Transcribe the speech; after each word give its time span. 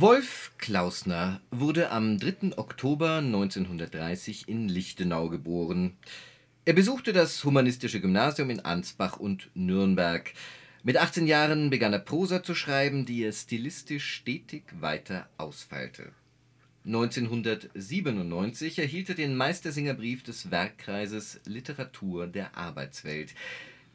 Wolf 0.00 0.52
Klausner 0.58 1.40
wurde 1.50 1.90
am 1.90 2.18
3. 2.18 2.56
Oktober 2.56 3.16
1930 3.16 4.48
in 4.48 4.68
Lichtenau 4.68 5.28
geboren. 5.28 5.96
Er 6.64 6.74
besuchte 6.74 7.12
das 7.12 7.42
humanistische 7.42 8.00
Gymnasium 8.00 8.50
in 8.50 8.60
Ansbach 8.60 9.16
und 9.16 9.50
Nürnberg. 9.54 10.32
Mit 10.84 10.98
18 10.98 11.26
Jahren 11.26 11.68
begann 11.70 11.92
er 11.92 11.98
Prosa 11.98 12.44
zu 12.44 12.54
schreiben, 12.54 13.06
die 13.06 13.24
er 13.24 13.32
stilistisch 13.32 14.08
stetig 14.08 14.62
weiter 14.78 15.28
ausfeilte. 15.36 16.12
1997 16.86 18.78
erhielt 18.78 19.08
er 19.08 19.16
den 19.16 19.34
Meistersingerbrief 19.34 20.22
des 20.22 20.52
Werkkreises 20.52 21.40
Literatur 21.44 22.28
der 22.28 22.56
Arbeitswelt. 22.56 23.34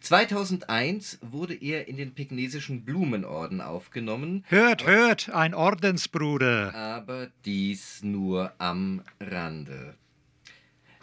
2001 0.03 1.19
wurde 1.21 1.53
er 1.53 1.87
in 1.87 1.95
den 1.95 2.13
Pegnesischen 2.13 2.83
Blumenorden 2.83 3.61
aufgenommen. 3.61 4.43
Hört, 4.49 4.85
hört, 4.85 5.29
ein 5.29 5.53
Ordensbruder. 5.53 6.75
Aber 6.75 7.29
dies 7.45 8.03
nur 8.03 8.51
am 8.57 9.01
Rande. 9.21 9.95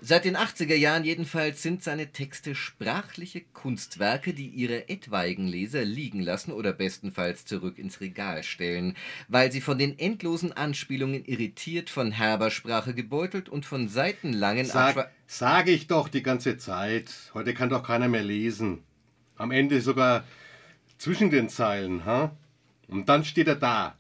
Seit 0.03 0.27
den 0.27 0.37
80er 0.37 0.75
Jahren 0.75 1.05
jedenfalls 1.05 1.63
sind 1.63 1.83
seine 1.83 2.13
Texte 2.13 2.55
sprachliche 2.55 3.41
Kunstwerke, 3.41 4.35
die 4.35 4.49
ihre 4.49 4.89
etwaigen 4.91 5.47
Leser 5.47 5.85
liegen 5.85 6.21
lassen 6.21 6.53
oder 6.53 6.73
bestenfalls 6.73 7.47
zurück 7.47 7.79
ins 7.79 8.03
Regal 8.03 8.43
stellen, 8.43 8.97
weil 9.29 9.51
sie 9.51 9.61
von 9.61 9.79
den 9.79 9.99
endlosen 9.99 10.53
Anspielungen 10.53 11.25
irritiert, 11.25 11.89
von 11.89 12.13
herber 12.13 12.51
Sprache 12.51 12.95
gebeutelt 12.95 13.49
und 13.49 13.65
von 13.65 13.89
seitenlangen 13.89 14.67
Sag, 14.67 15.11
sag 15.27 15.69
ich 15.69 15.87
doch 15.87 16.09
die 16.09 16.23
ganze 16.23 16.59
Zeit. 16.59 17.13
Heute 17.33 17.55
kann 17.55 17.69
doch 17.71 17.83
keiner 17.83 18.09
mehr 18.09 18.23
lesen. 18.23 18.83
Am 19.41 19.53
Ende 19.53 19.81
sogar 19.81 20.25
zwischen 20.99 21.31
den 21.31 21.49
Zeilen, 21.49 22.05
ha? 22.05 22.37
Und 22.89 23.09
dann 23.09 23.25
steht 23.25 23.49
er 23.49 23.57
da. 23.57 23.97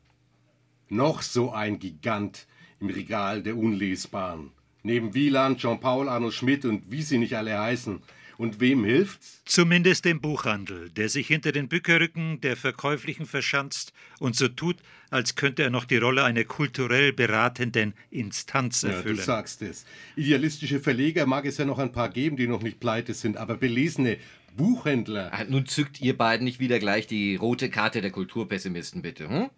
Noch 0.91 1.23
so 1.23 1.51
ein 1.51 1.79
Gigant 1.79 2.47
im 2.79 2.91
Regal 2.91 3.43
der 3.43 3.57
Unlesbaren. 3.57 4.51
Neben 4.83 5.15
Wieland, 5.15 5.59
Jean-Paul, 5.59 6.11
Arno 6.11 6.31
Schmidt 6.31 6.67
und 6.67 6.91
wie 6.91 7.01
sie 7.01 7.17
nicht 7.17 7.35
alle 7.35 7.59
heißen. 7.59 8.03
Und 8.37 8.61
wem 8.61 8.85
hilft's? 8.85 9.43
Zumindest 9.45 10.07
dem 10.07 10.21
Buchhandel, 10.21 10.91
der 10.91 11.11
sich 11.11 11.27
hinter 11.27 11.53
den 11.53 11.69
Bückerrücken 11.69 12.41
der 12.41 12.57
Verkäuflichen 12.57 13.27
verschanzt 13.27 13.93
und 14.19 14.35
so 14.35 14.49
tut, 14.49 14.77
als 15.11 15.35
könnte 15.35 15.63
er 15.63 15.71
noch 15.71 15.85
die 15.85 15.99
Rolle 15.99 16.25
einer 16.25 16.45
kulturell 16.45 17.13
beratenden 17.13 17.93
Instanz 18.11 18.83
erfüllen. 18.83 19.17
Ja, 19.17 19.21
du 19.21 19.27
sagst 19.27 19.61
es. 19.61 19.85
Idealistische 20.17 20.81
Verleger 20.81 21.27
mag 21.27 21.45
es 21.45 21.59
ja 21.59 21.67
noch 21.67 21.79
ein 21.79 21.93
paar 21.93 22.09
geben, 22.09 22.37
die 22.37 22.47
noch 22.47 22.63
nicht 22.63 22.81
pleite 22.81 23.13
sind, 23.13 23.37
aber 23.37 23.57
belesene 23.57 24.17
Buchhändler. 24.57 25.33
Ah, 25.33 25.45
nun 25.45 25.67
zückt 25.67 26.01
ihr 26.01 26.17
beiden 26.17 26.45
nicht 26.45 26.61
wieder 26.61 26.79
gleich 26.79 27.07
die 27.07 27.37
rote 27.37 27.71
Karte 27.71 28.01
der 28.01 28.11
Kulturpessimisten, 28.11 29.03
bitte. 29.03 29.29
Hm? 29.29 29.51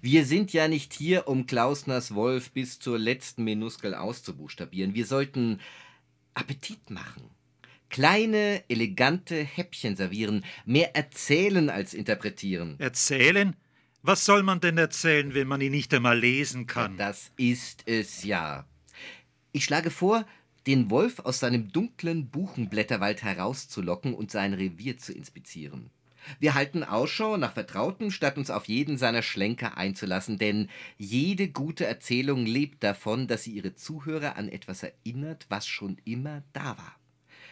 Wir 0.00 0.24
sind 0.24 0.52
ja 0.52 0.68
nicht 0.68 0.92
hier, 0.92 1.28
um 1.28 1.46
Klausners 1.46 2.14
Wolf 2.14 2.50
bis 2.50 2.78
zur 2.78 2.98
letzten 2.98 3.44
Minuskel 3.44 3.94
auszubuchstabieren. 3.94 4.94
Wir 4.94 5.06
sollten 5.06 5.60
Appetit 6.34 6.90
machen. 6.90 7.30
Kleine, 7.88 8.64
elegante 8.68 9.36
Häppchen 9.36 9.96
servieren, 9.96 10.44
mehr 10.64 10.96
erzählen 10.96 11.68
als 11.68 11.92
interpretieren. 11.94 12.76
Erzählen? 12.78 13.54
Was 14.02 14.24
soll 14.24 14.42
man 14.42 14.60
denn 14.60 14.78
erzählen, 14.78 15.34
wenn 15.34 15.46
man 15.46 15.60
ihn 15.60 15.72
nicht 15.72 15.94
einmal 15.94 16.18
lesen 16.18 16.66
kann? 16.66 16.92
Ja, 16.92 17.06
das 17.06 17.30
ist 17.36 17.82
es 17.86 18.24
ja. 18.24 18.66
Ich 19.52 19.64
schlage 19.64 19.90
vor, 19.90 20.26
den 20.66 20.90
Wolf 20.90 21.20
aus 21.20 21.40
seinem 21.40 21.72
dunklen 21.72 22.28
Buchenblätterwald 22.28 23.22
herauszulocken 23.22 24.14
und 24.14 24.30
sein 24.30 24.54
Revier 24.54 24.98
zu 24.98 25.12
inspizieren. 25.12 25.90
Wir 26.38 26.54
halten 26.54 26.84
Ausschau 26.84 27.36
nach 27.36 27.52
Vertrauten, 27.52 28.10
statt 28.10 28.38
uns 28.38 28.50
auf 28.50 28.66
jeden 28.66 28.96
seiner 28.96 29.22
Schlenker 29.22 29.76
einzulassen, 29.76 30.38
denn 30.38 30.68
jede 30.96 31.48
gute 31.48 31.84
Erzählung 31.84 32.46
lebt 32.46 32.84
davon, 32.84 33.26
dass 33.26 33.44
sie 33.44 33.52
ihre 33.52 33.74
Zuhörer 33.74 34.36
an 34.36 34.48
etwas 34.48 34.82
erinnert, 34.82 35.46
was 35.48 35.66
schon 35.66 35.98
immer 36.04 36.42
da 36.52 36.78
war. 36.78 36.96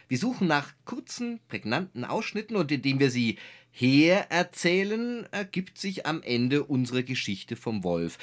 Wir 0.08 0.18
suchen 0.18 0.48
nach 0.48 0.72
kurzen, 0.84 1.40
prägnanten 1.48 2.04
Ausschnitten 2.04 2.56
und 2.56 2.72
indem 2.72 2.98
wir 2.98 3.10
sie 3.10 3.38
hererzählen, 3.70 5.26
ergibt 5.30 5.78
sich 5.78 6.06
am 6.06 6.22
Ende 6.22 6.64
unsere 6.64 7.04
Geschichte 7.04 7.54
vom 7.54 7.84
Wolf 7.84 8.18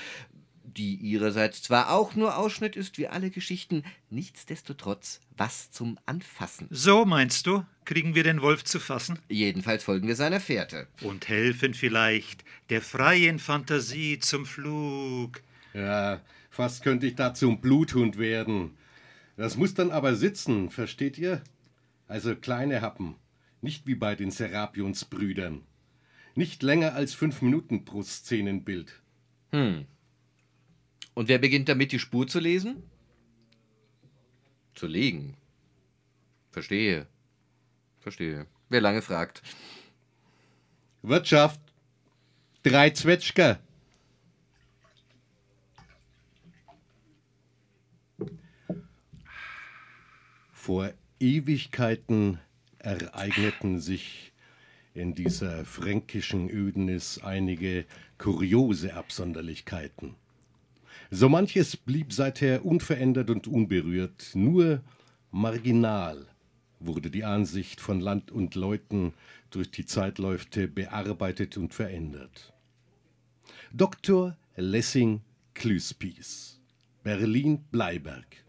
die 0.68 0.96
ihrerseits 0.96 1.64
zwar 1.64 1.92
auch 1.92 2.16
nur 2.16 2.38
Ausschnitt 2.38 2.76
ist 2.76 2.98
wie 2.98 3.08
alle 3.08 3.30
Geschichten, 3.30 3.84
nichtsdestotrotz 4.10 5.22
was 5.36 5.72
zum 5.72 5.98
Anfassen. 6.06 6.68
So 6.70 7.06
meinst 7.06 7.48
du? 7.48 7.66
Kriegen 7.86 8.16
wir 8.16 8.24
den 8.24 8.42
Wolf 8.42 8.64
zu 8.64 8.80
fassen? 8.80 9.20
Jedenfalls 9.30 9.84
folgen 9.84 10.08
wir 10.08 10.16
seiner 10.16 10.40
Fährte. 10.40 10.88
Und 11.02 11.30
helfen 11.30 11.74
vielleicht 11.74 12.44
der 12.70 12.82
freien 12.82 13.40
Fantasie 13.40 14.20
zum 14.20 14.46
Flug. 14.46 15.42
Ja, 15.74 16.22
fast 16.50 16.84
könnte 16.84 17.08
ich 17.08 17.16
da 17.16 17.34
zum 17.34 17.62
Bluthund 17.62 18.18
werden. 18.18 18.78
Das 19.38 19.56
muss 19.56 19.74
dann 19.74 19.92
aber 19.92 20.16
sitzen, 20.16 20.70
versteht 20.70 21.18
ihr? 21.18 21.42
Also 22.08 22.36
kleine 22.36 22.82
Happen. 22.82 23.16
Nicht 23.62 23.88
wie 23.88 23.96
bei 23.96 24.16
den 24.16 24.32
Serapionsbrüdern. 24.32 25.62
Nicht 26.36 26.62
länger 26.62 26.94
als 26.94 27.14
fünf 27.14 27.42
Minuten 27.42 27.86
pro 27.86 28.04
Szenenbild. 28.04 29.02
Hm. 29.52 29.86
Und 31.18 31.30
wer 31.30 31.40
beginnt 31.40 31.68
damit, 31.68 31.92
die 31.92 31.98
Spur 31.98 32.28
zu 32.28 32.40
lesen? 32.40 32.84
Zu 34.76 34.86
legen. 34.86 35.36
Verstehe. 36.52 37.08
Verstehe. 38.02 38.46
Wer 38.70 38.82
lange 38.82 39.02
fragt. 39.02 39.42
Wirtschaft. 41.02 41.60
Drei 42.62 42.92
Zwetschger. 42.92 43.60
Vor 50.52 50.94
Ewigkeiten 51.20 52.38
ereigneten 52.78 53.80
sich 53.80 54.34
in 54.94 55.16
dieser 55.16 55.66
fränkischen 55.66 56.52
Ödnis 56.52 57.18
einige 57.24 57.86
kuriose 58.20 58.94
Absonderlichkeiten. 58.94 60.16
So 61.10 61.30
manches 61.30 61.78
blieb 61.78 62.12
seither 62.12 62.66
unverändert 62.66 63.30
und 63.30 63.48
unberührt, 63.48 64.32
nur 64.34 64.82
marginal 65.32 66.28
wurde 66.80 67.10
die 67.10 67.24
Ansicht 67.24 67.80
von 67.80 68.02
Land 68.02 68.30
und 68.30 68.56
Leuten 68.56 69.14
durch 69.50 69.72
die 69.72 69.86
Zeitläufte 69.86 70.68
bearbeitet 70.68 71.58
und 71.58 71.74
verändert. 71.74 72.54
Dr. 73.72 74.38
Lessing 74.58 75.22
Klüspies, 75.54 76.60
Berlin 77.04 77.64
Bleiberg. 77.72 78.44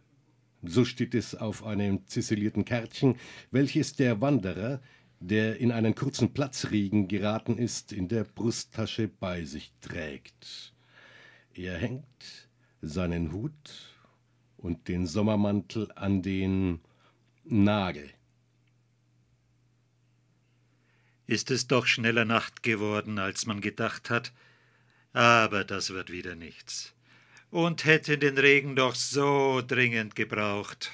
So 0.63 0.85
steht 0.85 1.15
es 1.15 1.37
auf 1.37 1.65
einem 1.65 2.07
ziselierten 2.09 2.65
Kärtchen, 2.65 3.15
welches 3.53 3.95
der 3.95 4.21
Wanderer, 4.21 4.83
der 5.21 5.59
in 5.59 5.71
einen 5.71 5.95
kurzen 5.95 6.35
Platzregen 6.35 7.07
geraten 7.07 7.57
ist, 7.57 7.93
in 7.93 8.09
der 8.09 8.25
Brusttasche 8.25 9.09
bei 9.09 9.45
sich 9.45 9.73
trägt. 9.81 10.75
Er 11.55 11.79
hängt 11.79 12.47
seinen 12.81 13.33
Hut 13.33 13.97
und 14.56 14.89
den 14.89 15.06
Sommermantel 15.06 15.91
an 15.94 16.22
den 16.22 16.81
Nagel. 17.44 18.11
Ist 21.27 21.50
es 21.50 21.66
doch 21.66 21.87
schneller 21.87 22.25
Nacht 22.25 22.62
geworden, 22.62 23.19
als 23.19 23.47
man 23.47 23.61
gedacht 23.61 24.11
hat, 24.11 24.33
aber 25.12 25.65
das 25.65 25.91
wird 25.91 26.11
wieder 26.11 26.34
nichts. 26.34 26.94
Und 27.50 27.84
hätte 27.84 28.19
den 28.19 28.37
Regen 28.39 28.77
doch 28.77 28.95
so 28.95 29.62
dringend 29.66 30.15
gebraucht. 30.15 30.91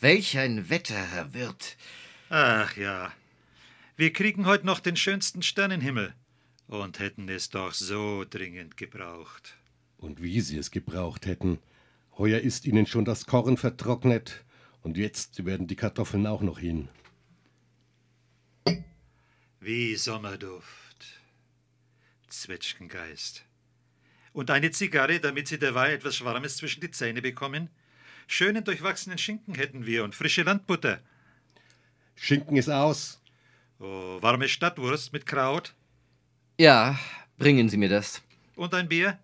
Welch 0.00 0.38
ein 0.38 0.68
Wetter, 0.70 0.94
Herr 0.94 1.34
Wirt. 1.34 1.76
Ach 2.28 2.76
ja. 2.76 3.12
Wir 3.96 4.12
kriegen 4.12 4.46
heute 4.46 4.66
noch 4.66 4.80
den 4.80 4.96
schönsten 4.96 5.42
Sternenhimmel 5.42 6.14
und 6.66 6.98
hätten 6.98 7.28
es 7.28 7.48
doch 7.48 7.72
so 7.72 8.24
dringend 8.28 8.76
gebraucht. 8.76 9.56
Und 9.98 10.22
wie 10.22 10.40
sie 10.40 10.58
es 10.58 10.70
gebraucht 10.70 11.26
hätten. 11.26 11.58
Heuer 12.18 12.40
ist 12.40 12.66
ihnen 12.66 12.86
schon 12.86 13.04
das 13.04 13.26
Korn 13.26 13.56
vertrocknet 13.56 14.44
und 14.82 14.96
jetzt 14.96 15.44
werden 15.44 15.66
die 15.66 15.76
Kartoffeln 15.76 16.26
auch 16.26 16.42
noch 16.42 16.58
hin. 16.58 16.88
Wie 19.60 19.96
Sommerduft. 19.96 21.20
Zwetschgengeist. 22.28 23.44
Und 24.32 24.50
eine 24.50 24.70
Zigarre, 24.70 25.18
damit 25.18 25.48
Sie 25.48 25.58
derweil 25.58 25.94
etwas 25.94 26.16
Schwarmes 26.16 26.58
zwischen 26.58 26.80
die 26.82 26.90
Zähne 26.90 27.22
bekommen? 27.22 27.70
Schönen 28.26 28.64
durchwachsenen 28.64 29.18
Schinken 29.18 29.54
hätten 29.54 29.86
wir 29.86 30.04
und 30.04 30.14
frische 30.14 30.42
Landbutter. 30.42 31.00
Schinken 32.14 32.56
ist 32.56 32.68
aus. 32.68 33.20
Oh, 33.78 34.18
warme 34.20 34.48
Stadtwurst 34.48 35.12
mit 35.12 35.26
Kraut. 35.26 35.74
Ja, 36.58 36.98
bringen 37.38 37.68
Sie 37.68 37.76
mir 37.76 37.88
das. 37.88 38.22
Und 38.56 38.72
ein 38.74 38.88
Bier? 38.88 39.18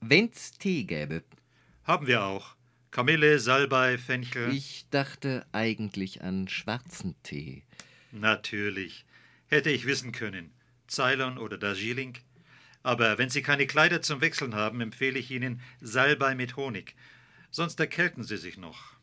Wenn's 0.00 0.52
Tee 0.52 0.84
gäbe. 0.84 1.22
Haben 1.84 2.06
wir 2.06 2.24
auch. 2.24 2.56
Kamille, 2.90 3.38
Salbei, 3.38 3.98
Fenchel. 3.98 4.52
Ich 4.52 4.86
dachte 4.90 5.46
eigentlich 5.52 6.22
an 6.22 6.48
schwarzen 6.48 7.14
Tee. 7.22 7.62
Natürlich. 8.10 9.04
Hätte 9.46 9.70
ich 9.70 9.86
wissen 9.86 10.12
können. 10.12 10.52
Ceylon 10.88 11.38
oder 11.38 11.58
Darjeeling. 11.58 12.18
Aber 12.82 13.18
wenn 13.18 13.28
Sie 13.28 13.42
keine 13.42 13.66
Kleider 13.66 14.00
zum 14.02 14.20
Wechseln 14.20 14.54
haben, 14.54 14.80
empfehle 14.80 15.18
ich 15.18 15.30
Ihnen 15.30 15.60
Salbei 15.80 16.34
mit 16.34 16.56
Honig. 16.56 16.96
Sonst 17.50 17.78
erkälten 17.78 18.24
Sie 18.24 18.38
sich 18.38 18.56
noch. 18.56 18.96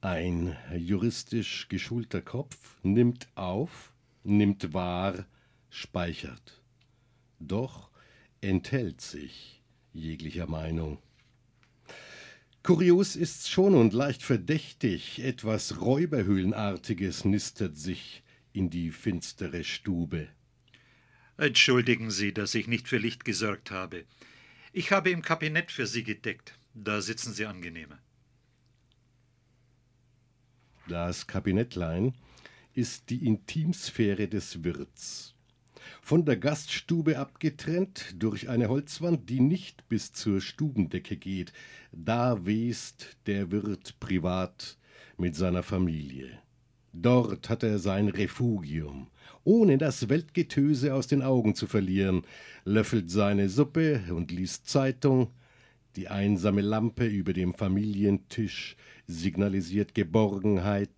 Ein 0.00 0.56
juristisch 0.76 1.68
geschulter 1.68 2.22
Kopf 2.22 2.76
nimmt 2.82 3.28
auf, 3.34 3.92
nimmt 4.22 4.72
wahr, 4.72 5.26
speichert. 5.70 6.62
Doch 7.40 7.87
enthält 8.40 9.00
sich 9.00 9.62
jeglicher 9.92 10.46
Meinung. 10.46 10.98
Kurios 12.62 13.16
ist's 13.16 13.48
schon 13.48 13.74
und 13.74 13.92
leicht 13.92 14.22
verdächtig, 14.22 15.20
etwas 15.20 15.80
Räuberhöhlenartiges 15.80 17.24
nistet 17.24 17.78
sich 17.78 18.22
in 18.52 18.68
die 18.68 18.90
finstere 18.90 19.64
Stube. 19.64 20.28
Entschuldigen 21.38 22.10
Sie, 22.10 22.34
dass 22.34 22.54
ich 22.54 22.66
nicht 22.66 22.88
für 22.88 22.98
Licht 22.98 23.24
gesorgt 23.24 23.70
habe. 23.70 24.04
Ich 24.72 24.92
habe 24.92 25.10
im 25.10 25.22
Kabinett 25.22 25.70
für 25.70 25.86
Sie 25.86 26.02
gedeckt. 26.02 26.58
Da 26.74 27.00
sitzen 27.00 27.32
Sie 27.32 27.46
angenehmer. 27.46 27.98
Das 30.88 31.26
Kabinettlein 31.26 32.14
ist 32.74 33.10
die 33.10 33.26
Intimsphäre 33.26 34.28
des 34.28 34.64
Wirts. 34.64 35.34
Von 36.02 36.24
der 36.24 36.36
Gaststube 36.36 37.18
abgetrennt 37.18 38.14
durch 38.18 38.48
eine 38.48 38.68
Holzwand, 38.68 39.28
die 39.28 39.40
nicht 39.40 39.88
bis 39.88 40.12
zur 40.12 40.40
Stubendecke 40.40 41.16
geht, 41.16 41.52
da 41.92 42.44
west 42.46 43.16
der 43.26 43.50
Wirt 43.50 43.98
privat 44.00 44.78
mit 45.16 45.36
seiner 45.36 45.62
Familie. 45.62 46.38
Dort 46.92 47.48
hat 47.48 47.62
er 47.62 47.78
sein 47.78 48.08
Refugium, 48.08 49.08
ohne 49.44 49.78
das 49.78 50.08
Weltgetöse 50.08 50.94
aus 50.94 51.06
den 51.06 51.22
Augen 51.22 51.54
zu 51.54 51.66
verlieren, 51.66 52.22
löffelt 52.64 53.10
seine 53.10 53.48
Suppe 53.48 54.02
und 54.10 54.32
liest 54.32 54.68
Zeitung, 54.68 55.28
die 55.96 56.08
einsame 56.08 56.60
Lampe 56.60 57.06
über 57.06 57.32
dem 57.32 57.54
Familientisch 57.54 58.76
signalisiert 59.06 59.94
Geborgenheit, 59.94 60.90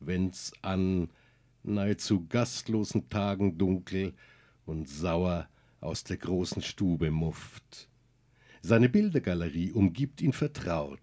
wenn's 0.00 0.52
an 0.62 1.08
nahezu 1.64 2.26
gastlosen 2.28 3.08
Tagen 3.08 3.58
dunkel 3.58 4.14
und 4.66 4.88
sauer 4.88 5.48
aus 5.80 6.04
der 6.04 6.16
großen 6.16 6.62
Stube 6.62 7.10
mufft. 7.10 7.88
Seine 8.62 8.88
Bildergalerie 8.88 9.72
umgibt 9.72 10.22
ihn 10.22 10.32
vertraut. 10.32 11.00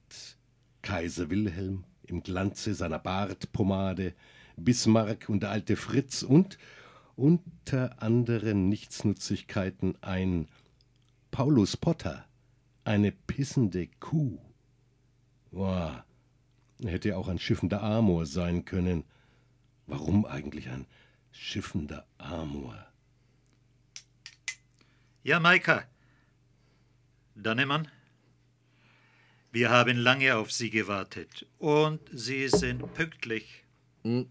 Kaiser 0.81 1.29
Wilhelm 1.29 1.83
im 2.03 2.23
Glanze 2.23 2.73
seiner 2.73 2.99
Bartpomade, 2.99 4.15
Bismarck 4.57 5.29
und 5.29 5.43
der 5.43 5.51
alte 5.51 5.75
Fritz 5.75 6.23
und 6.23 6.57
unter 7.15 8.01
anderen 8.01 8.67
Nichtsnutzigkeiten 8.69 9.95
ein 10.01 10.47
Paulus 11.29 11.77
Potter, 11.77 12.25
eine 12.83 13.11
pissende 13.11 13.87
Kuh. 13.99 14.39
Boah, 15.51 16.03
hätte 16.83 17.17
auch 17.17 17.27
ein 17.27 17.39
schiffender 17.39 17.83
Amor 17.83 18.25
sein 18.25 18.65
können. 18.65 19.03
Warum 19.91 20.25
eigentlich 20.25 20.69
ein 20.69 20.87
schiffender 21.33 22.07
Amor? 22.17 22.87
Ja, 25.21 25.37
Maika. 25.41 25.83
Dannemann? 27.35 27.89
Wir 29.51 29.69
haben 29.69 29.97
lange 29.97 30.37
auf 30.37 30.49
Sie 30.49 30.69
gewartet 30.69 31.45
und 31.57 31.99
Sie 32.13 32.47
sind 32.47 32.93
pünktlich. 32.93 33.65
Hm. 34.03 34.29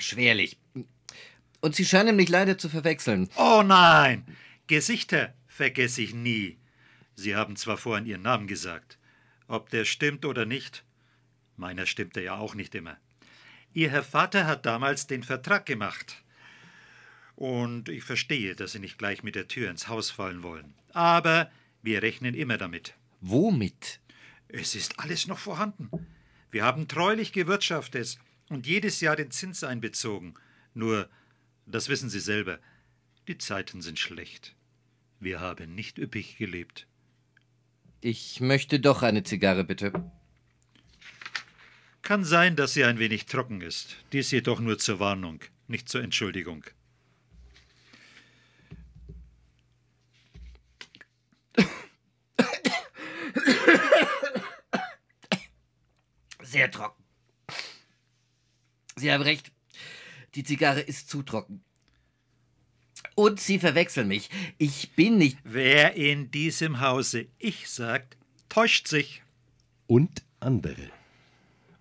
Schwerlich. 0.00 0.58
Und 1.60 1.76
Sie 1.76 1.84
scheinen 1.84 2.16
mich 2.16 2.28
leider 2.28 2.58
zu 2.58 2.68
verwechseln. 2.68 3.30
Oh 3.36 3.62
nein! 3.64 4.26
Gesichter 4.66 5.34
vergesse 5.46 6.02
ich 6.02 6.14
nie. 6.14 6.58
Sie 7.14 7.36
haben 7.36 7.54
zwar 7.54 7.76
vorhin 7.76 8.06
Ihren 8.06 8.22
Namen 8.22 8.48
gesagt. 8.48 8.98
Ob 9.46 9.70
der 9.70 9.84
stimmt 9.84 10.24
oder 10.24 10.46
nicht, 10.46 10.84
meiner 11.56 11.86
stimmte 11.86 12.20
ja 12.20 12.38
auch 12.38 12.56
nicht 12.56 12.74
immer. 12.74 12.98
Ihr 13.74 13.90
Herr 13.90 14.04
Vater 14.04 14.46
hat 14.46 14.66
damals 14.66 15.08
den 15.08 15.24
Vertrag 15.24 15.66
gemacht. 15.66 16.22
Und 17.34 17.88
ich 17.88 18.04
verstehe, 18.04 18.54
dass 18.54 18.72
Sie 18.72 18.78
nicht 18.78 18.98
gleich 18.98 19.24
mit 19.24 19.34
der 19.34 19.48
Tür 19.48 19.68
ins 19.68 19.88
Haus 19.88 20.10
fallen 20.10 20.44
wollen. 20.44 20.74
Aber 20.92 21.50
wir 21.82 22.00
rechnen 22.00 22.34
immer 22.34 22.56
damit. 22.56 22.94
Womit? 23.20 23.98
Es 24.46 24.76
ist 24.76 25.00
alles 25.00 25.26
noch 25.26 25.38
vorhanden. 25.38 25.90
Wir 26.52 26.62
haben 26.62 26.86
treulich 26.86 27.32
gewirtschaftet 27.32 28.16
und 28.48 28.68
jedes 28.68 29.00
Jahr 29.00 29.16
den 29.16 29.32
Zins 29.32 29.64
einbezogen. 29.64 30.34
Nur, 30.72 31.08
das 31.66 31.88
wissen 31.88 32.08
Sie 32.08 32.20
selber, 32.20 32.60
die 33.26 33.38
Zeiten 33.38 33.82
sind 33.82 33.98
schlecht. 33.98 34.54
Wir 35.18 35.40
haben 35.40 35.74
nicht 35.74 35.98
üppig 35.98 36.36
gelebt. 36.36 36.86
Ich 38.00 38.40
möchte 38.40 38.78
doch 38.78 39.02
eine 39.02 39.24
Zigarre, 39.24 39.64
bitte. 39.64 40.12
Kann 42.04 42.22
sein, 42.22 42.54
dass 42.54 42.74
sie 42.74 42.84
ein 42.84 42.98
wenig 42.98 43.24
trocken 43.24 43.62
ist. 43.62 43.96
Dies 44.12 44.30
jedoch 44.30 44.60
nur 44.60 44.78
zur 44.78 45.00
Warnung, 45.00 45.40
nicht 45.68 45.88
zur 45.88 46.02
Entschuldigung. 46.02 46.62
Sehr 56.42 56.70
trocken. 56.70 57.02
Sie 58.96 59.10
haben 59.10 59.22
recht. 59.22 59.50
Die 60.34 60.44
Zigarre 60.44 60.80
ist 60.80 61.08
zu 61.08 61.22
trocken. 61.22 61.64
Und 63.14 63.40
Sie 63.40 63.58
verwechseln 63.58 64.08
mich. 64.08 64.28
Ich 64.58 64.92
bin 64.92 65.16
nicht. 65.16 65.38
Wer 65.42 65.94
in 65.94 66.30
diesem 66.30 66.80
Hause 66.80 67.28
ich 67.38 67.70
sagt, 67.70 68.18
täuscht 68.50 68.88
sich. 68.88 69.22
Und 69.86 70.22
andere. 70.38 70.90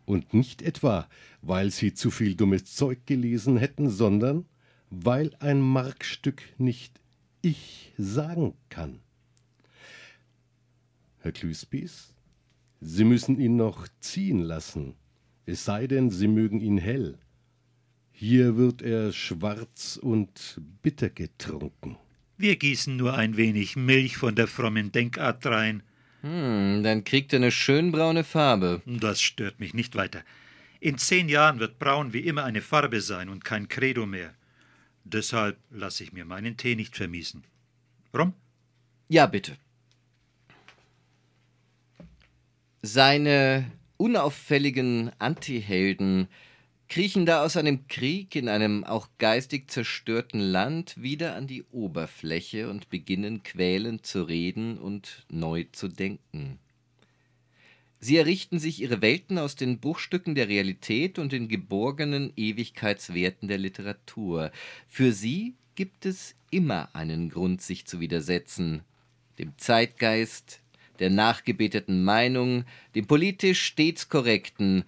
Und 0.06 0.34
nicht 0.34 0.62
etwa, 0.62 1.08
weil 1.42 1.72
sie 1.72 1.94
zu 1.94 2.12
viel 2.12 2.36
dummes 2.36 2.66
Zeug 2.76 3.06
gelesen 3.06 3.58
hätten, 3.58 3.90
sondern 3.90 4.46
weil 4.90 5.32
ein 5.40 5.62
Markstück 5.62 6.44
nicht 6.58 7.00
ich 7.42 7.94
sagen 7.98 8.54
kann. 8.70 9.00
Herr 11.20 11.32
Klüspis, 11.32 12.14
Sie 12.82 13.06
müssen 13.06 13.40
ihn 13.40 13.56
noch 13.56 13.88
ziehen 14.02 14.40
lassen, 14.40 14.96
es 15.46 15.64
sei 15.64 15.88
denn, 15.88 16.10
Sie 16.10 16.28
mögen 16.28 16.60
ihn 16.60 16.78
hell. 16.78 17.18
Hier 18.12 18.58
wird 18.58 18.82
er 18.82 19.12
schwarz 19.12 19.98
und 20.02 20.60
bitter 20.82 21.10
getrunken. 21.10 21.98
Wir 22.38 22.56
gießen 22.58 22.96
nur 22.96 23.14
ein 23.14 23.38
wenig 23.38 23.76
Milch 23.76 24.18
von 24.18 24.36
der 24.36 24.48
frommen 24.48 24.92
Denkart 24.92 25.46
rein. 25.46 25.84
Hm, 26.24 26.84
dann 26.84 27.04
kriegt 27.04 27.34
er 27.34 27.38
eine 27.38 27.52
schön 27.52 27.92
braune 27.92 28.24
Farbe. 28.24 28.82
Das 28.86 29.22
stört 29.22 29.60
mich 29.60 29.74
nicht 29.74 29.96
weiter. 29.96 30.24
In 30.80 30.98
zehn 30.98 31.28
Jahren 31.30 31.60
wird 31.60 31.80
braun 31.80 32.14
wie 32.14 32.22
immer 32.22 32.46
eine 32.46 32.62
Farbe 32.62 33.02
sein 33.02 33.30
und 33.30 33.44
kein 33.44 33.68
Credo 33.68 34.06
mehr. 34.06 34.34
Deshalb 35.04 35.58
lasse 35.70 36.04
ich 36.04 36.14
mir 36.14 36.24
meinen 36.24 36.56
Tee 36.56 36.76
nicht 36.76 36.96
vermiesen. 36.96 37.44
Rum? 38.18 38.34
Ja, 39.10 39.26
bitte. 39.26 39.58
Seine 42.82 43.70
unauffälligen 43.98 45.12
Antihelden 45.20 46.30
kriechen 46.90 47.26
da 47.26 47.44
aus 47.44 47.58
einem 47.58 47.88
Krieg 47.88 48.36
in 48.36 48.50
einem 48.50 48.84
auch 48.84 49.08
geistig 49.18 49.70
zerstörten 49.70 50.40
Land 50.40 51.02
wieder 51.02 51.36
an 51.36 51.48
die 51.48 51.64
Oberfläche 51.72 52.70
und 52.70 52.90
beginnen 52.90 53.44
quälend 53.44 54.06
zu 54.06 54.24
reden 54.24 54.78
und 54.78 55.26
neu 55.30 55.66
zu 55.72 55.88
denken. 55.88 56.60
Sie 58.00 58.18
errichten 58.18 58.60
sich 58.60 58.82
ihre 58.82 59.02
Welten 59.02 59.38
aus 59.38 59.56
den 59.56 59.80
Bruchstücken 59.80 60.36
der 60.36 60.50
Realität 60.50 61.20
und 61.20 61.32
den 61.32 61.48
geborgenen 61.48 62.34
Ewigkeitswerten 62.36 63.48
der 63.48 63.58
Literatur. 63.58 64.52
Für 64.90 65.14
sie 65.14 65.54
gibt 65.76 66.06
es 66.06 66.36
immer 66.52 66.90
einen 66.94 67.30
Grund, 67.30 67.62
sich 67.62 67.86
zu 67.86 68.02
widersetzen, 68.02 68.82
dem 69.40 69.58
Zeitgeist, 69.58 70.60
der 71.00 71.12
nachgebeteten 71.12 72.04
Meinung, 72.04 72.66
dem 72.94 73.08
politisch 73.08 73.64
stets 73.64 74.10
korrekten 74.10 74.84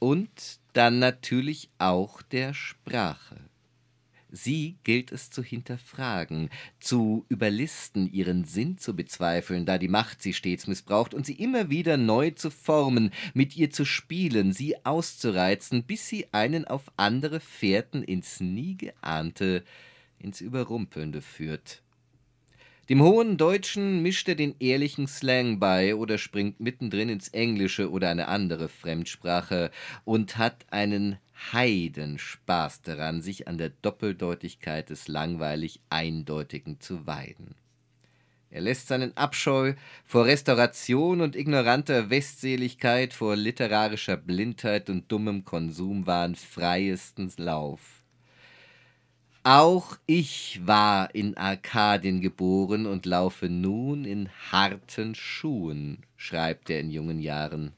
und 0.00 0.58
dann 0.72 0.98
natürlich 0.98 1.70
auch 1.78 2.22
der 2.22 2.52
Sprache. 2.54 3.36
Sie 4.32 4.78
gilt 4.84 5.10
es 5.10 5.30
zu 5.30 5.42
hinterfragen, 5.42 6.50
zu 6.78 7.24
überlisten, 7.28 8.12
ihren 8.12 8.44
Sinn 8.44 8.78
zu 8.78 8.94
bezweifeln, 8.94 9.66
da 9.66 9.76
die 9.76 9.88
Macht 9.88 10.22
sie 10.22 10.32
stets 10.34 10.66
missbraucht, 10.68 11.14
und 11.14 11.26
sie 11.26 11.34
immer 11.34 11.68
wieder 11.68 11.96
neu 11.96 12.30
zu 12.30 12.50
formen, 12.50 13.10
mit 13.34 13.56
ihr 13.56 13.70
zu 13.70 13.84
spielen, 13.84 14.52
sie 14.52 14.84
auszureizen, 14.84 15.82
bis 15.82 16.08
sie 16.08 16.32
einen 16.32 16.64
auf 16.64 16.92
andere 16.96 17.40
Fährten 17.40 18.04
ins 18.04 18.40
nie 18.40 18.76
geahnte, 18.76 19.64
ins 20.18 20.40
Überrumpelnde 20.40 21.22
führt. 21.22 21.82
Dem 22.90 23.02
hohen 23.04 23.36
Deutschen 23.36 24.02
mischt 24.02 24.28
er 24.28 24.34
den 24.34 24.56
ehrlichen 24.58 25.06
Slang 25.06 25.60
bei 25.60 25.94
oder 25.94 26.18
springt 26.18 26.58
mittendrin 26.58 27.08
ins 27.08 27.28
Englische 27.28 27.88
oder 27.88 28.08
eine 28.08 28.26
andere 28.26 28.68
Fremdsprache 28.68 29.70
und 30.04 30.38
hat 30.38 30.66
einen 30.70 31.18
Heidenspaß 31.52 32.82
daran, 32.82 33.22
sich 33.22 33.46
an 33.46 33.58
der 33.58 33.68
Doppeldeutigkeit 33.68 34.90
des 34.90 35.06
langweilig 35.06 35.80
Eindeutigen 35.88 36.80
zu 36.80 37.06
weiden. 37.06 37.54
Er 38.50 38.62
lässt 38.62 38.88
seinen 38.88 39.16
Abscheu 39.16 39.74
vor 40.04 40.26
Restauration 40.26 41.20
und 41.20 41.36
ignoranter 41.36 42.10
Westseligkeit, 42.10 43.12
vor 43.12 43.36
literarischer 43.36 44.16
Blindheit 44.16 44.90
und 44.90 45.12
dummem 45.12 45.44
Konsumwahn 45.44 46.34
freiestens 46.34 47.38
Lauf. 47.38 47.99
Auch 49.42 49.96
ich 50.06 50.60
war 50.64 51.14
in 51.14 51.36
Arkadien 51.36 52.20
geboren 52.20 52.86
und 52.86 53.06
laufe 53.06 53.48
nun 53.48 54.04
in 54.04 54.28
harten 54.50 55.14
Schuhen, 55.14 56.04
schreibt 56.16 56.68
er 56.68 56.80
in 56.80 56.90
jungen 56.90 57.20
Jahren 57.20 57.72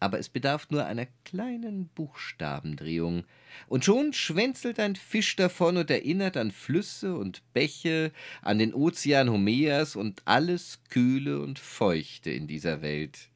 aber 0.00 0.18
es 0.18 0.28
bedarf 0.28 0.68
nur 0.70 0.84
einer 0.84 1.06
kleinen 1.24 1.88
Buchstabendrehung, 1.88 3.24
und 3.66 3.84
schon 3.84 4.12
schwänzelt 4.12 4.78
ein 4.78 4.94
Fisch 4.94 5.34
davon 5.34 5.78
und 5.78 5.90
erinnert 5.90 6.36
an 6.36 6.52
Flüsse 6.52 7.16
und 7.16 7.42
Bäche, 7.54 8.12
an 8.40 8.58
den 8.58 8.72
Ozean 8.72 9.30
Homeas 9.30 9.96
und 9.96 10.22
alles 10.26 10.80
Kühle 10.90 11.40
und 11.40 11.58
Feuchte 11.58 12.30
in 12.30 12.46
dieser 12.46 12.82
Welt. 12.82 13.30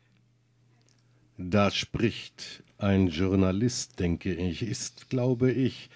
Da 1.39 1.71
spricht 1.73 2.63
ein 2.79 3.09
Journalist, 3.09 3.99
denke 3.99 4.33
ich, 4.33 4.63
ist, 4.63 5.11
glaube 5.11 5.51
ich, 5.51 5.91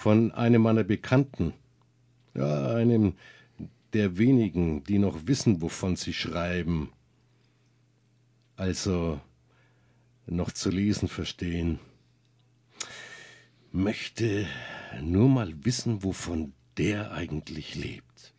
von 0.00 0.32
einem 0.32 0.62
meiner 0.62 0.82
Bekannten, 0.82 1.52
ja, 2.34 2.74
einem 2.74 3.16
der 3.92 4.16
wenigen, 4.16 4.82
die 4.82 4.98
noch 4.98 5.26
wissen, 5.26 5.60
wovon 5.60 5.94
sie 5.94 6.14
schreiben. 6.14 6.90
Also 8.56 9.20
noch 10.24 10.52
zu 10.52 10.70
lesen 10.70 11.06
verstehen. 11.06 11.80
Möchte 13.72 14.46
nur 15.02 15.28
mal 15.28 15.52
wissen, 15.66 16.02
wovon 16.02 16.54
der 16.78 17.12
eigentlich 17.12 17.74
lebt. 17.74 18.32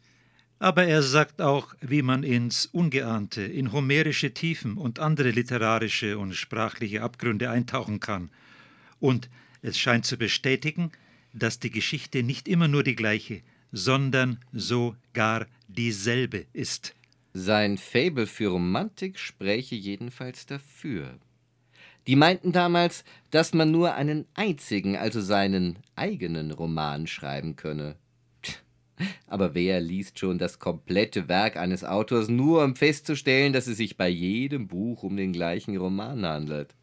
Aber 0.58 0.86
er 0.86 1.03
sagt 1.03 1.44
auch, 1.44 1.75
wie 1.80 2.01
man 2.01 2.24
ins 2.24 2.65
Ungeahnte, 2.65 3.44
in 3.44 3.72
homerische 3.72 4.34
Tiefen 4.34 4.77
und 4.77 4.98
andere 4.98 5.30
literarische 5.30 6.18
und 6.18 6.34
sprachliche 6.34 7.03
Abgründe 7.03 7.51
eintauchen 7.51 8.00
kann. 8.00 8.32
Und 9.00 9.30
es 9.62 9.77
scheint 9.77 10.08
zu 10.08 10.18
bestätigen, 10.18 10.91
dass 11.33 11.59
die 11.59 11.71
Geschichte 11.71 12.23
nicht 12.23 12.47
immer 12.47 12.67
nur 12.67 12.83
die 12.83 12.95
gleiche, 12.95 13.41
sondern 13.71 14.39
sogar 14.51 15.47
dieselbe 15.67 16.45
ist. 16.53 16.93
Sein 17.33 17.77
Fabel 17.77 18.27
für 18.27 18.50
Romantik 18.50 19.17
spräche 19.17 19.75
jedenfalls 19.75 20.45
dafür. 20.45 21.17
Die 22.07 22.15
meinten 22.15 22.51
damals, 22.51 23.03
dass 23.29 23.53
man 23.53 23.71
nur 23.71 23.93
einen 23.93 24.25
einzigen, 24.33 24.97
also 24.97 25.21
seinen 25.21 25.77
eigenen 25.95 26.51
Roman 26.51 27.07
schreiben 27.07 27.55
könne. 27.55 27.95
Aber 29.27 29.55
wer 29.55 29.79
liest 29.81 30.19
schon 30.19 30.38
das 30.38 30.59
komplette 30.59 31.27
Werk 31.27 31.57
eines 31.57 31.83
Autors, 31.83 32.27
nur 32.27 32.63
um 32.63 32.75
festzustellen, 32.75 33.53
dass 33.53 33.67
es 33.67 33.77
sich 33.77 33.97
bei 33.97 34.09
jedem 34.09 34.67
Buch 34.67 35.03
um 35.03 35.15
den 35.15 35.33
gleichen 35.33 35.77
Roman 35.77 36.25
handelt? 36.25 36.75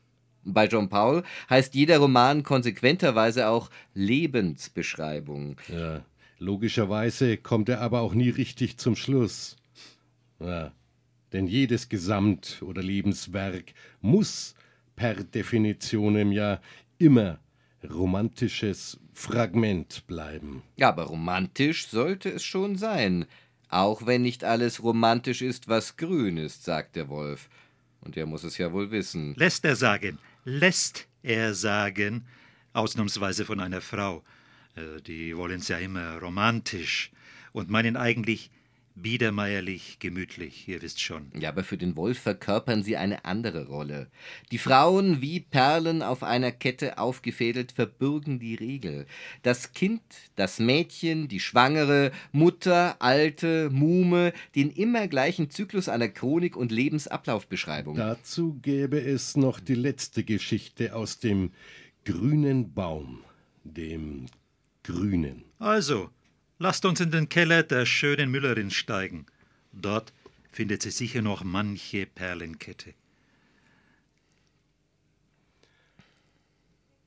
Bei 0.52 0.66
John 0.66 0.88
Paul 0.88 1.22
heißt 1.50 1.74
jeder 1.74 1.98
Roman 1.98 2.42
konsequenterweise 2.42 3.48
auch 3.48 3.70
Lebensbeschreibung. 3.94 5.56
Ja, 5.68 6.04
logischerweise 6.38 7.36
kommt 7.36 7.68
er 7.68 7.80
aber 7.80 8.00
auch 8.00 8.14
nie 8.14 8.30
richtig 8.30 8.78
zum 8.78 8.96
Schluss. 8.96 9.56
Ja, 10.40 10.72
denn 11.32 11.46
jedes 11.46 11.88
Gesamt- 11.88 12.62
oder 12.62 12.82
Lebenswerk 12.82 13.74
muss 14.00 14.54
per 14.96 15.14
Definitionem 15.14 16.32
ja 16.32 16.60
immer 16.98 17.38
romantisches 17.88 18.98
Fragment 19.12 20.06
bleiben. 20.06 20.62
Ja, 20.76 20.88
aber 20.88 21.04
romantisch 21.04 21.88
sollte 21.88 22.30
es 22.30 22.42
schon 22.42 22.76
sein. 22.76 23.26
Auch 23.68 24.06
wenn 24.06 24.22
nicht 24.22 24.44
alles 24.44 24.82
romantisch 24.82 25.42
ist, 25.42 25.68
was 25.68 25.96
grün 25.96 26.38
ist, 26.38 26.64
sagt 26.64 26.96
der 26.96 27.08
Wolf. 27.08 27.48
Und 28.00 28.16
er 28.16 28.26
muss 28.26 28.44
es 28.44 28.58
ja 28.58 28.72
wohl 28.72 28.90
wissen. 28.90 29.34
Lässt 29.36 29.64
er 29.64 29.76
sagen, 29.76 30.18
lässt 30.48 31.06
er 31.22 31.54
sagen, 31.54 32.26
ausnahmsweise 32.72 33.44
von 33.44 33.60
einer 33.60 33.80
Frau. 33.80 34.24
Äh, 34.74 35.02
die 35.02 35.36
wollen 35.36 35.60
es 35.60 35.68
ja 35.68 35.78
immer 35.78 36.18
romantisch 36.18 37.10
und 37.52 37.70
meinen 37.70 37.96
eigentlich 37.96 38.50
biedermeierlich, 39.02 39.98
gemütlich, 39.98 40.68
ihr 40.68 40.82
wisst 40.82 41.00
schon. 41.00 41.30
Ja, 41.38 41.50
aber 41.50 41.64
für 41.64 41.76
den 41.76 41.96
Wolf 41.96 42.18
verkörpern 42.18 42.82
sie 42.82 42.96
eine 42.96 43.24
andere 43.24 43.66
Rolle. 43.66 44.08
Die 44.50 44.58
Frauen, 44.58 45.20
wie 45.20 45.40
Perlen 45.40 46.02
auf 46.02 46.22
einer 46.22 46.52
Kette 46.52 46.98
aufgefädelt, 46.98 47.72
verbürgen 47.72 48.38
die 48.38 48.54
Regel. 48.54 49.06
Das 49.42 49.72
Kind, 49.72 50.02
das 50.36 50.58
Mädchen, 50.58 51.28
die 51.28 51.40
Schwangere, 51.40 52.12
Mutter, 52.32 52.96
Alte, 53.00 53.70
Muhme, 53.70 54.32
den 54.54 54.70
immer 54.70 55.08
gleichen 55.08 55.50
Zyklus 55.50 55.88
einer 55.88 56.08
Chronik 56.08 56.56
und 56.56 56.72
Lebensablaufbeschreibung. 56.72 57.96
Dazu 57.96 58.58
gäbe 58.62 59.00
es 59.00 59.36
noch 59.36 59.60
die 59.60 59.74
letzte 59.74 60.24
Geschichte 60.24 60.94
aus 60.94 61.18
dem 61.18 61.52
grünen 62.04 62.72
Baum, 62.74 63.20
dem 63.64 64.26
Grünen. 64.82 65.44
Also, 65.58 66.10
Lasst 66.60 66.84
uns 66.84 67.00
in 67.00 67.12
den 67.12 67.28
Keller 67.28 67.62
der 67.62 67.86
schönen 67.86 68.30
Müllerin 68.30 68.72
steigen. 68.72 69.26
Dort 69.72 70.12
findet 70.50 70.82
sie 70.82 70.90
sicher 70.90 71.22
noch 71.22 71.44
manche 71.44 72.04
Perlenkette. 72.04 72.94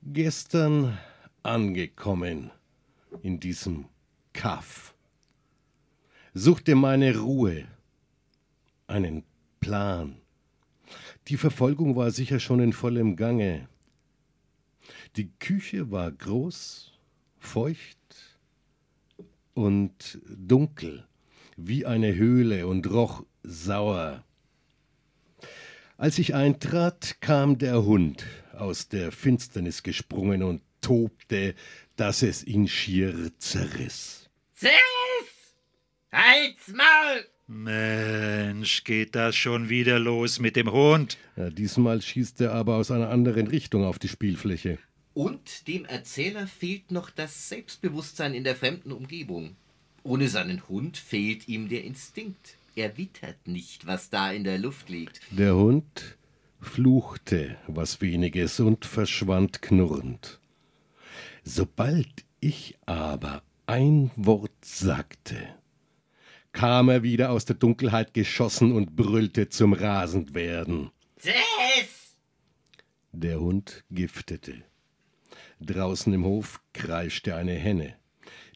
Gestern 0.03 0.97
angekommen 1.43 2.51
in 3.23 3.41
diesem 3.41 3.85
Kaff, 4.31 4.93
suchte 6.33 6.75
meine 6.75 7.17
Ruhe, 7.17 7.67
einen 8.87 9.23
Plan. 9.59 10.15
Die 11.27 11.37
Verfolgung 11.37 11.97
war 11.97 12.11
sicher 12.11 12.39
schon 12.39 12.61
in 12.61 12.71
vollem 12.71 13.17
Gange. 13.17 13.67
Die 15.17 15.29
Küche 15.39 15.91
war 15.91 16.09
groß, 16.09 16.93
feucht, 17.37 18.30
und 19.53 20.19
dunkel, 20.27 21.05
wie 21.57 21.85
eine 21.85 22.15
Höhle 22.15 22.67
und 22.67 22.89
roch 22.89 23.25
sauer. 23.43 24.23
Als 25.97 26.17
ich 26.17 26.33
eintrat, 26.33 27.17
kam 27.21 27.57
der 27.57 27.85
Hund 27.85 28.25
aus 28.53 28.87
der 28.87 29.11
Finsternis 29.11 29.83
gesprungen 29.83 30.43
und 30.43 30.61
tobte, 30.81 31.55
dass 31.95 32.23
es 32.23 32.43
ihn 32.43 32.67
schier 32.67 33.31
zerriss. 33.37 34.29
Ziss! 34.53 34.71
Halt's 36.11 36.67
Maul! 36.67 37.25
Mensch, 37.47 38.85
geht 38.85 39.13
das 39.13 39.35
schon 39.35 39.69
wieder 39.69 39.99
los 39.99 40.39
mit 40.39 40.55
dem 40.55 40.71
Hund? 40.71 41.17
Ja, 41.35 41.49
diesmal 41.49 42.01
schießt 42.01 42.39
er 42.41 42.53
aber 42.53 42.77
aus 42.77 42.91
einer 42.91 43.09
anderen 43.09 43.47
Richtung 43.47 43.83
auf 43.83 43.99
die 43.99 44.07
Spielfläche. 44.07 44.79
Und 45.13 45.67
dem 45.67 45.85
Erzähler 45.85 46.47
fehlt 46.47 46.91
noch 46.91 47.09
das 47.09 47.49
Selbstbewusstsein 47.49 48.33
in 48.33 48.43
der 48.43 48.55
fremden 48.55 48.91
Umgebung. 48.91 49.55
Ohne 50.03 50.29
seinen 50.29 50.67
Hund 50.69 50.97
fehlt 50.97 51.47
ihm 51.47 51.69
der 51.69 51.83
Instinkt. 51.83 52.57
Er 52.75 52.97
wittert 52.97 53.47
nicht, 53.47 53.85
was 53.85 54.09
da 54.09 54.31
in 54.31 54.43
der 54.43 54.57
Luft 54.57 54.89
liegt. 54.89 55.21
Der 55.31 55.55
Hund 55.55 56.17
fluchte 56.61 57.57
was 57.67 57.99
weniges 58.01 58.59
und 58.59 58.85
verschwand 58.85 59.61
knurrend. 59.61 60.39
Sobald 61.43 62.23
ich 62.39 62.77
aber 62.85 63.43
ein 63.65 64.11
Wort 64.15 64.63
sagte, 64.63 65.37
kam 66.53 66.89
er 66.89 67.03
wieder 67.03 67.31
aus 67.31 67.45
der 67.45 67.55
Dunkelheit 67.55 68.13
geschossen 68.13 68.71
und 68.71 68.95
brüllte 68.95 69.49
zum 69.49 69.73
Rasendwerden. 69.73 70.91
Tschüss! 71.19 72.15
Der 73.11 73.39
Hund 73.39 73.83
giftete. 73.89 74.63
Draußen 75.61 76.11
im 76.13 76.25
Hof 76.25 76.59
kreischte 76.73 77.35
eine 77.35 77.53
Henne. 77.53 77.95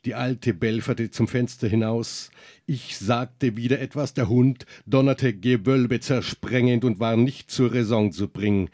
Die 0.06 0.16
Alte 0.16 0.54
belferte 0.54 1.10
zum 1.10 1.28
Fenster 1.28 1.68
hinaus. 1.68 2.30
Ich 2.66 2.98
sagte 2.98 3.58
wieder 3.58 3.80
etwas, 3.80 4.14
der 4.14 4.30
Hund 4.30 4.66
donnerte 4.86 5.34
Gewölbe 5.34 6.00
zersprengend 6.00 6.84
und 6.84 7.00
war 7.00 7.18
nicht 7.18 7.50
zur 7.50 7.74
Raison 7.74 8.12
zu 8.12 8.28
bringen. 8.28 8.70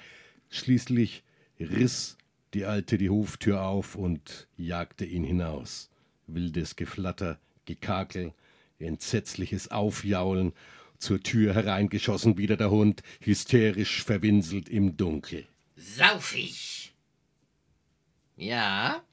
Schließlich 0.50 1.24
riss 1.60 2.18
die 2.54 2.66
Alte 2.66 2.98
die 2.98 3.10
Hoftür 3.10 3.64
auf 3.64 3.96
und 3.96 4.48
jagte 4.58 5.06
ihn 5.06 5.24
hinaus. 5.24 5.90
Wildes 6.28 6.76
Geflatter, 6.76 7.40
Gekakel, 7.66 8.34
entsetzliches 8.80 9.72
Aufjaulen, 9.72 10.54
zur 10.98 11.22
Tür 11.22 11.54
hereingeschossen 11.56 12.38
wieder 12.38 12.58
der 12.58 12.72
Hund, 12.72 13.04
hysterisch 13.22 14.04
verwinselt 14.04 14.70
im 14.70 14.98
Dunkel. 14.98 15.46
Saufig! 15.76 16.81
Ja? 18.42 19.04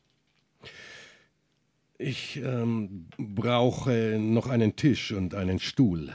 Ich 1.98 2.36
ähm, 2.36 3.10
brauche 3.18 4.16
noch 4.18 4.46
einen 4.46 4.74
Tisch 4.74 5.12
und 5.12 5.34
einen 5.34 5.58
Stuhl. 5.58 6.14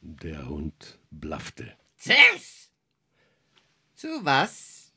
Der 0.00 0.48
Hund 0.48 0.98
blaffte. 1.12 1.72
Tschüss! 1.96 2.72
Zu 3.94 4.08
was? 4.24 4.92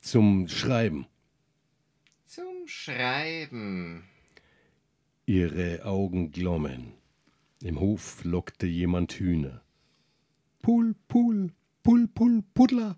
Zum 0.00 0.48
Schreiben. 0.48 1.06
Zum 2.24 2.66
Schreiben. 2.66 4.08
Ihre 5.26 5.84
Augen 5.84 6.32
glommen. 6.32 6.94
Im 7.62 7.80
Hof 7.80 8.24
lockte 8.24 8.66
jemand 8.66 9.12
Hühner. 9.12 9.60
Pul, 10.62 10.94
pul, 11.06 11.52
pul, 11.82 12.08
pul, 12.08 12.42
puddler. 12.54 12.96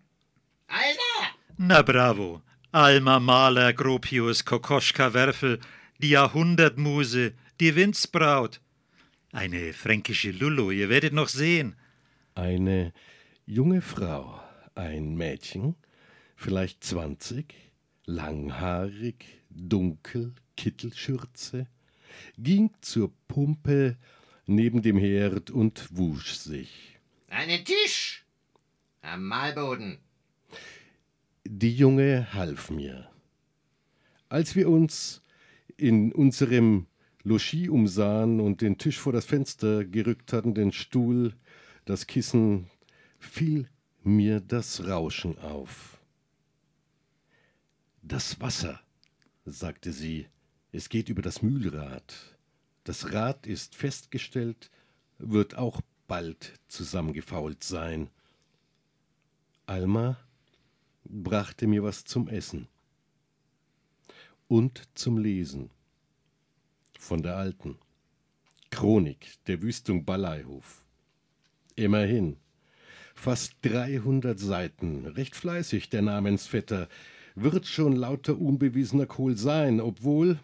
Alter! 0.68 1.34
Na 1.56 1.82
bravo. 1.82 2.42
Alma 2.72 3.18
Mahler, 3.18 3.72
Gropius, 3.72 4.44
Kokoschka, 4.44 5.12
Werfel, 5.12 5.58
die 5.98 6.10
Jahrhundertmuse, 6.10 7.32
die 7.58 7.74
Windsbraut. 7.74 8.60
Eine 9.32 9.72
fränkische 9.72 10.30
Lulu, 10.30 10.70
ihr 10.70 10.88
werdet 10.88 11.12
noch 11.12 11.28
sehen. 11.28 11.74
Eine 12.36 12.92
junge 13.44 13.82
Frau, 13.82 14.40
ein 14.76 15.16
Mädchen, 15.16 15.74
vielleicht 16.36 16.84
zwanzig, 16.84 17.54
langhaarig, 18.06 19.24
dunkel, 19.48 20.32
Kittelschürze, 20.56 21.66
ging 22.38 22.70
zur 22.82 23.12
Pumpe 23.26 23.96
neben 24.46 24.80
dem 24.80 24.96
Herd 24.96 25.50
und 25.50 25.88
wusch 25.90 26.34
sich. 26.34 26.98
Einen 27.30 27.64
Tisch! 27.64 28.24
Am 29.02 29.26
Mahlboden. 29.26 29.98
Die 31.52 31.74
Junge 31.74 32.32
half 32.32 32.70
mir. 32.70 33.10
Als 34.28 34.54
wir 34.54 34.68
uns 34.68 35.20
in 35.76 36.12
unserem 36.12 36.86
Logis 37.24 37.68
umsahen 37.68 38.38
und 38.38 38.60
den 38.60 38.78
Tisch 38.78 39.00
vor 39.00 39.12
das 39.12 39.24
Fenster 39.24 39.84
gerückt 39.84 40.32
hatten, 40.32 40.54
den 40.54 40.70
Stuhl, 40.70 41.34
das 41.86 42.06
Kissen, 42.06 42.70
fiel 43.18 43.68
mir 44.04 44.38
das 44.38 44.86
Rauschen 44.86 45.40
auf. 45.40 46.00
Das 48.00 48.40
Wasser, 48.40 48.80
sagte 49.44 49.90
sie, 49.90 50.28
es 50.70 50.88
geht 50.88 51.08
über 51.08 51.20
das 51.20 51.42
Mühlrad. 51.42 52.38
Das 52.84 53.12
Rad 53.12 53.48
ist 53.48 53.74
festgestellt, 53.74 54.70
wird 55.18 55.58
auch 55.58 55.80
bald 56.06 56.60
zusammengefault 56.68 57.64
sein. 57.64 58.08
Alma 59.66 60.16
brachte 61.10 61.66
mir 61.66 61.82
was 61.82 62.04
zum 62.04 62.28
Essen 62.28 62.68
und 64.48 64.88
zum 64.94 65.18
Lesen. 65.18 65.70
Von 66.98 67.22
der 67.22 67.36
alten 67.36 67.78
Chronik 68.70 69.38
der 69.46 69.62
Wüstung 69.62 70.04
Balleihof. 70.04 70.84
Immerhin. 71.76 72.36
Fast 73.14 73.54
300 73.62 74.38
Seiten, 74.38 75.06
recht 75.06 75.34
fleißig 75.34 75.90
der 75.90 76.02
Namensvetter, 76.02 76.88
wird 77.34 77.66
schon 77.66 77.94
lauter 77.94 78.38
unbewiesener 78.38 79.06
Kohl 79.06 79.36
sein, 79.36 79.80
obwohl 79.80 80.38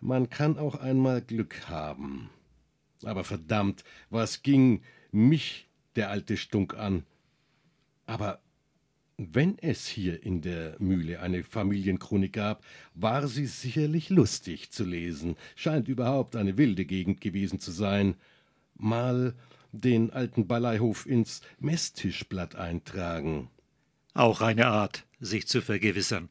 man 0.00 0.28
kann 0.28 0.58
auch 0.58 0.74
einmal 0.76 1.22
Glück 1.22 1.68
haben. 1.68 2.30
Aber 3.04 3.24
verdammt, 3.24 3.84
was 4.10 4.42
ging 4.42 4.82
mich 5.12 5.68
der 5.96 6.10
alte 6.10 6.36
Stunk 6.36 6.74
an? 6.74 7.04
Aber 8.06 8.40
wenn 9.18 9.58
es 9.58 9.86
hier 9.86 10.22
in 10.22 10.42
der 10.42 10.76
Mühle 10.78 11.20
eine 11.20 11.42
Familienchronik 11.42 12.34
gab, 12.34 12.64
war 12.94 13.28
sie 13.28 13.46
sicherlich 13.46 14.10
lustig 14.10 14.70
zu 14.70 14.84
lesen, 14.84 15.36
scheint 15.54 15.88
überhaupt 15.88 16.36
eine 16.36 16.58
wilde 16.58 16.84
Gegend 16.84 17.20
gewesen 17.20 17.58
zu 17.58 17.70
sein. 17.70 18.16
Mal 18.74 19.34
den 19.72 20.10
alten 20.10 20.46
Balleihof 20.46 21.06
ins 21.06 21.40
Messtischblatt 21.58 22.56
eintragen. 22.56 23.50
Auch 24.12 24.42
eine 24.42 24.66
Art, 24.66 25.06
sich 25.18 25.46
zu 25.48 25.62
vergewissern. 25.62 26.28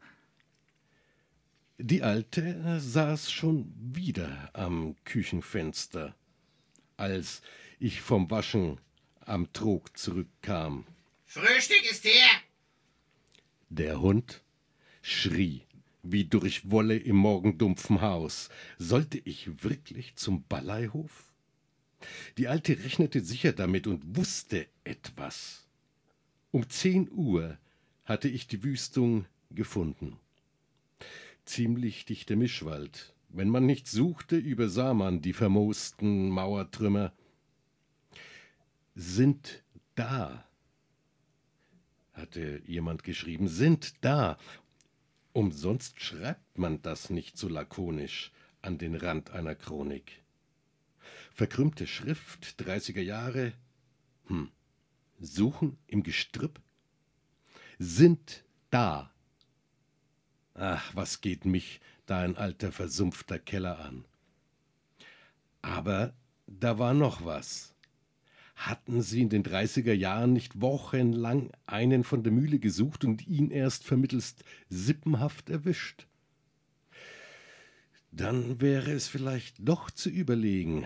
Die 1.77 2.03
Alte 2.03 2.79
saß 2.79 3.31
schon 3.31 3.73
wieder 3.77 4.49
am 4.53 4.95
Küchenfenster, 5.05 6.15
als 6.97 7.41
ich 7.79 8.01
vom 8.01 8.29
Waschen 8.29 8.79
am 9.21 9.51
Trog 9.53 9.97
zurückkam. 9.97 10.85
Frühstück 11.25 11.83
ist 11.89 12.05
her! 12.05 12.44
Der 13.69 13.99
Hund 14.01 14.43
schrie 15.01 15.65
wie 16.05 16.25
durch 16.25 16.69
Wolle 16.69 16.97
im 16.97 17.15
morgendumpfen 17.15 18.01
Haus. 18.01 18.49
Sollte 18.77 19.17
ich 19.17 19.63
wirklich 19.63 20.15
zum 20.15 20.43
Balleihof? 20.43 21.31
Die 22.37 22.47
Alte 22.47 22.77
rechnete 22.77 23.21
sicher 23.21 23.53
damit 23.53 23.87
und 23.87 24.15
wusste 24.15 24.67
etwas. 24.83 25.67
Um 26.51 26.69
zehn 26.69 27.09
Uhr 27.11 27.57
hatte 28.05 28.29
ich 28.29 28.47
die 28.47 28.63
Wüstung 28.63 29.25
gefunden. 29.49 30.17
Ziemlich 31.45 32.05
dichter 32.05 32.35
Mischwald. 32.35 33.13
Wenn 33.29 33.49
man 33.49 33.65
nicht 33.65 33.87
suchte, 33.87 34.37
übersah 34.37 34.93
man 34.93 35.21
die 35.21 35.33
vermoosten 35.33 36.29
Mauertrümmer. 36.29 37.11
Sind 38.95 39.63
da, 39.95 40.44
hatte 42.15 42.61
jemand 42.65 43.03
geschrieben, 43.03 43.47
sind 43.47 44.03
da. 44.03 44.37
Umsonst 45.33 46.01
schreibt 46.01 46.57
man 46.57 46.81
das 46.81 47.09
nicht 47.09 47.37
so 47.37 47.47
lakonisch 47.47 48.31
an 48.61 48.77
den 48.77 48.95
Rand 48.95 49.31
einer 49.31 49.55
Chronik. 49.55 50.23
Verkrümmte 51.33 51.85
Schrift, 51.85 52.55
30er 52.59 53.01
Jahre. 53.01 53.53
Hm. 54.27 54.49
Suchen 55.19 55.77
im 55.87 56.03
Gestrüpp? 56.03 56.61
Sind 57.77 58.43
da. 58.69 59.11
Ach, 60.53 60.95
was 60.95 61.19
geht 61.19 61.45
mich 61.45 61.81
da 62.05 62.19
ein 62.19 62.37
alter 62.37 62.71
versumpfter 62.71 63.39
Keller 63.39 63.79
an? 63.79 64.05
Aber 65.61 66.13
da 66.47 66.79
war 66.79 66.93
noch 66.93 67.25
was. 67.25 67.74
Hatten 68.55 69.01
Sie 69.01 69.21
in 69.21 69.29
den 69.29 69.43
30er 69.43 69.93
Jahren 69.93 70.33
nicht 70.33 70.61
wochenlang 70.61 71.51
einen 71.65 72.03
von 72.03 72.23
der 72.23 72.31
Mühle 72.31 72.57
gesucht 72.57 73.03
und 73.03 73.27
ihn 73.27 73.51
erst 73.51 73.83
vermittelst 73.83 74.43
sippenhaft 74.69 75.49
erwischt? 75.49 76.07
Dann 78.11 78.61
wäre 78.61 78.91
es 78.91 79.09
vielleicht 79.09 79.57
doch 79.59 79.91
zu 79.91 80.09
überlegen. 80.09 80.85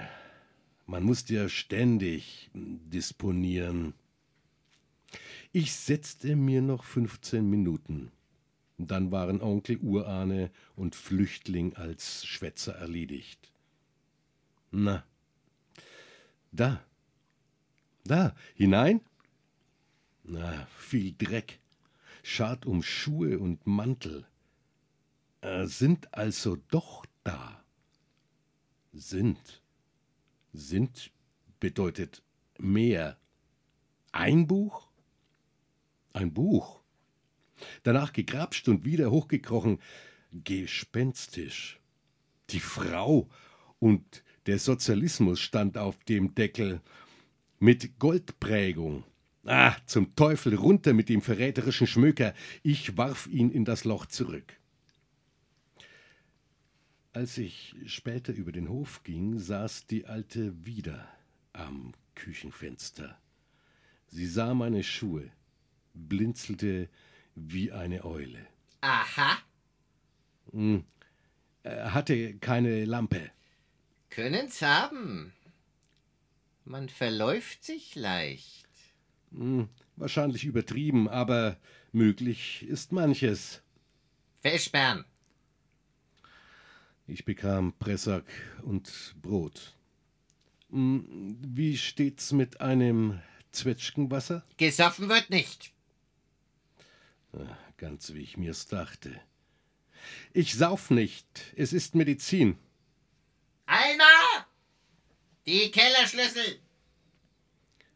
Man 0.88 1.04
musste 1.04 1.36
ja 1.36 1.48
ständig 1.48 2.50
disponieren. 2.54 3.94
Ich 5.52 5.74
setzte 5.74 6.36
mir 6.36 6.64
noch 6.64 6.84
15 6.84 7.48
Minuten. 7.48 8.12
Dann 8.80 9.12
waren 9.12 9.42
Onkel 9.42 9.78
Urahne 9.78 10.50
und 10.76 10.96
Flüchtling 10.96 11.76
als 11.76 12.26
Schwätzer 12.26 12.74
erledigt. 12.76 13.52
Na, 14.72 15.04
da, 16.52 16.84
da, 18.10 18.36
hinein? 18.56 19.02
Na, 20.24 20.68
viel 20.78 21.14
Dreck. 21.18 21.60
Schad 22.24 22.66
um 22.66 22.84
Schuhe 22.84 23.40
und 23.40 23.66
Mantel. 23.66 24.26
Äh, 25.42 25.66
sind 25.68 26.14
also 26.14 26.58
doch 26.70 27.06
da. 27.24 27.64
Sind. 28.92 29.62
Sind 30.54 31.12
bedeutet 31.60 32.24
mehr. 32.58 33.18
Ein 34.12 34.48
Buch? 34.48 34.90
Ein 36.14 36.34
Buch. 36.34 36.82
Danach 37.84 38.14
gegrapscht 38.14 38.68
und 38.68 38.86
wieder 38.86 39.12
hochgekrochen. 39.12 39.80
Gespenstisch. 40.32 41.80
Die 42.50 42.60
Frau 42.60 43.30
und 43.80 44.24
der 44.46 44.60
Sozialismus 44.60 45.40
stand 45.40 45.78
auf 45.78 46.04
dem 46.06 46.34
Deckel 46.34 46.82
mit 47.60 48.00
Goldprägung. 48.00 49.04
Ah, 49.46 49.76
zum 49.86 50.16
Teufel 50.16 50.56
runter 50.56 50.94
mit 50.94 51.10
dem 51.10 51.22
verräterischen 51.22 51.88
Schmöker. 51.88 52.34
Ich 52.64 52.98
warf 52.98 53.28
ihn 53.28 53.52
in 53.52 53.66
das 53.66 53.84
Loch 53.84 54.06
zurück. 54.06 54.60
Als 57.14 57.38
ich 57.38 57.76
später 57.86 58.34
über 58.34 58.52
den 58.52 58.70
Hof 58.70 59.04
ging, 59.04 59.40
saß 59.40 59.88
die 59.88 60.06
Alte 60.06 60.66
wieder 60.66 61.08
am 61.54 61.94
Küchenfenster. 62.16 63.18
Sie 64.08 64.28
sah 64.28 64.54
meine 64.54 64.84
Schuhe, 64.84 65.32
blinzelte 65.94 66.90
wie 67.36 67.72
eine 67.72 68.06
Eule. 68.06 68.46
Aha. 68.82 69.38
Hm, 70.52 70.84
hatte 71.64 72.36
keine 72.38 72.86
Lampe. 72.86 73.32
Können's 74.10 74.62
haben. 74.62 75.34
Man 76.70 76.88
verläuft 76.88 77.64
sich 77.64 77.96
leicht. 77.96 78.68
Hm, 79.32 79.70
wahrscheinlich 79.96 80.46
übertrieben, 80.46 81.10
aber 81.10 81.58
möglich 81.92 82.62
ist 82.62 82.92
manches. 82.92 83.64
Versperren. 84.42 85.04
Ich 87.08 87.26
bekam 87.26 87.74
Pressack 87.80 88.26
und 88.62 89.16
Brot. 89.20 89.76
Hm, 90.70 91.40
Wie 91.42 91.76
steht's 91.76 92.34
mit 92.34 92.62
einem 92.62 93.20
Zwetschgenwasser? 93.52 94.46
Gesoffen 94.58 95.10
wird 95.10 95.32
nicht. 95.32 95.74
Ganz 97.78 98.14
wie 98.14 98.22
ich 98.22 98.38
mir's 98.38 98.68
dachte. 98.68 99.20
Ich 100.34 100.54
sauf 100.54 100.92
nicht, 100.92 101.52
es 101.56 101.74
ist 101.74 101.96
Medizin. 101.96 102.60
Alma! 103.66 104.09
Die 105.50 105.72
Kellerschlüssel! 105.72 106.60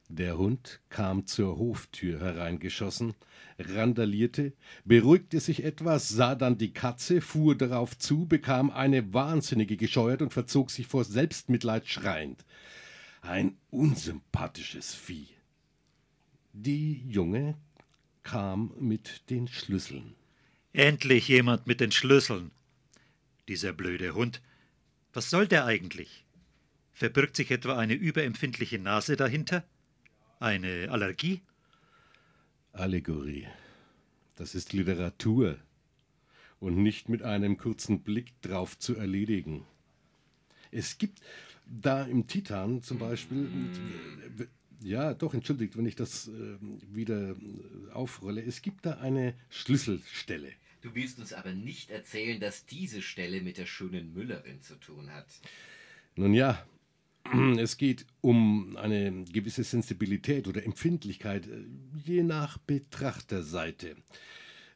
Der 0.09 0.39
Hund 0.39 0.79
kam 0.89 1.27
zur 1.27 1.59
Hoftür 1.59 2.19
hereingeschossen, 2.19 3.13
randalierte, 3.59 4.53
beruhigte 4.85 5.39
sich 5.39 5.63
etwas, 5.63 6.09
sah 6.09 6.33
dann 6.33 6.57
die 6.57 6.73
Katze, 6.73 7.21
fuhr 7.21 7.55
darauf 7.55 7.95
zu, 7.95 8.25
bekam 8.25 8.71
eine 8.71 9.13
Wahnsinnige 9.13 9.77
gescheuert 9.77 10.23
und 10.23 10.33
verzog 10.33 10.71
sich 10.71 10.87
vor 10.87 11.03
Selbstmitleid 11.03 11.87
schreiend. 11.87 12.43
Ein 13.21 13.55
unsympathisches 13.69 14.95
Vieh. 14.95 15.27
Die 16.53 17.07
Junge 17.07 17.55
kam 18.23 18.73
mit 18.79 19.29
den 19.29 19.47
Schlüsseln. 19.47 20.15
Endlich 20.71 21.27
jemand 21.27 21.67
mit 21.67 21.81
den 21.81 21.91
Schlüsseln. 21.91 22.49
Dieser 23.47 23.73
blöde 23.73 24.15
Hund. 24.15 24.41
Was 25.13 25.29
soll 25.29 25.47
der 25.47 25.65
eigentlich? 25.65 26.22
Verbirgt 26.93 27.35
sich 27.35 27.49
etwa 27.51 27.77
eine 27.77 27.95
überempfindliche 27.95 28.79
Nase 28.79 29.15
dahinter? 29.15 29.63
Eine 30.39 30.89
Allergie? 30.91 31.41
Allegorie. 32.71 33.47
Das 34.35 34.55
ist 34.55 34.73
Literatur 34.73 35.57
und 36.59 36.77
nicht 36.77 37.09
mit 37.09 37.23
einem 37.23 37.57
kurzen 37.57 38.01
Blick 38.01 38.39
drauf 38.41 38.77
zu 38.77 38.95
erledigen. 38.95 39.65
Es 40.71 40.97
gibt 40.97 41.19
da 41.65 42.03
im 42.03 42.27
Titan 42.27 42.81
zum 42.81 42.99
Beispiel, 42.99 43.49
ja 44.81 45.13
doch, 45.13 45.33
entschuldigt, 45.33 45.77
wenn 45.77 45.85
ich 45.85 45.95
das 45.95 46.27
äh, 46.27 46.57
wieder 46.91 47.31
äh, 47.31 47.91
aufrolle, 47.91 48.41
es 48.41 48.61
gibt 48.61 48.85
da 48.85 48.99
eine 48.99 49.33
Schlüsselstelle. 49.49 50.51
Du 50.81 50.93
willst 50.95 51.19
uns 51.19 51.31
aber 51.31 51.53
nicht 51.53 51.89
erzählen, 51.89 52.39
dass 52.39 52.65
diese 52.65 53.01
Stelle 53.01 53.41
mit 53.41 53.57
der 53.57 53.65
schönen 53.65 54.13
Müllerin 54.13 54.61
zu 54.61 54.75
tun 54.75 55.11
hat. 55.11 55.27
Nun 56.15 56.33
ja, 56.33 56.65
es 57.57 57.77
geht 57.77 58.05
um 58.21 58.75
eine 58.77 59.23
gewisse 59.25 59.63
Sensibilität 59.63 60.47
oder 60.47 60.63
Empfindlichkeit, 60.63 61.47
äh, 61.47 61.65
je 62.03 62.23
nach 62.23 62.57
Betrachterseite. 62.57 63.95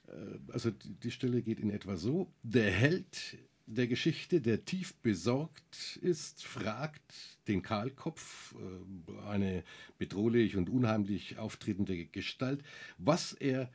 Äh, 0.08 0.12
Also 0.52 0.72
die 0.72 1.12
Stelle 1.12 1.42
geht 1.42 1.60
in 1.60 1.70
etwa 1.70 1.98
so. 1.98 2.32
Der 2.44 2.72
Held 2.72 3.38
der 3.66 3.88
Geschichte, 3.88 4.40
der 4.40 4.64
tief 4.64 4.96
besorgt 4.96 5.98
ist, 6.02 6.46
fragt 6.46 7.38
den 7.48 7.62
Kahlkopf, 7.62 8.56
äh, 8.56 9.28
eine 9.28 9.64
bedrohlich 9.98 10.56
und 10.56 10.70
unheimlich 10.70 11.38
auftretende 11.38 12.06
Gestalt, 12.06 12.64
was 12.98 13.34
er 13.34 13.70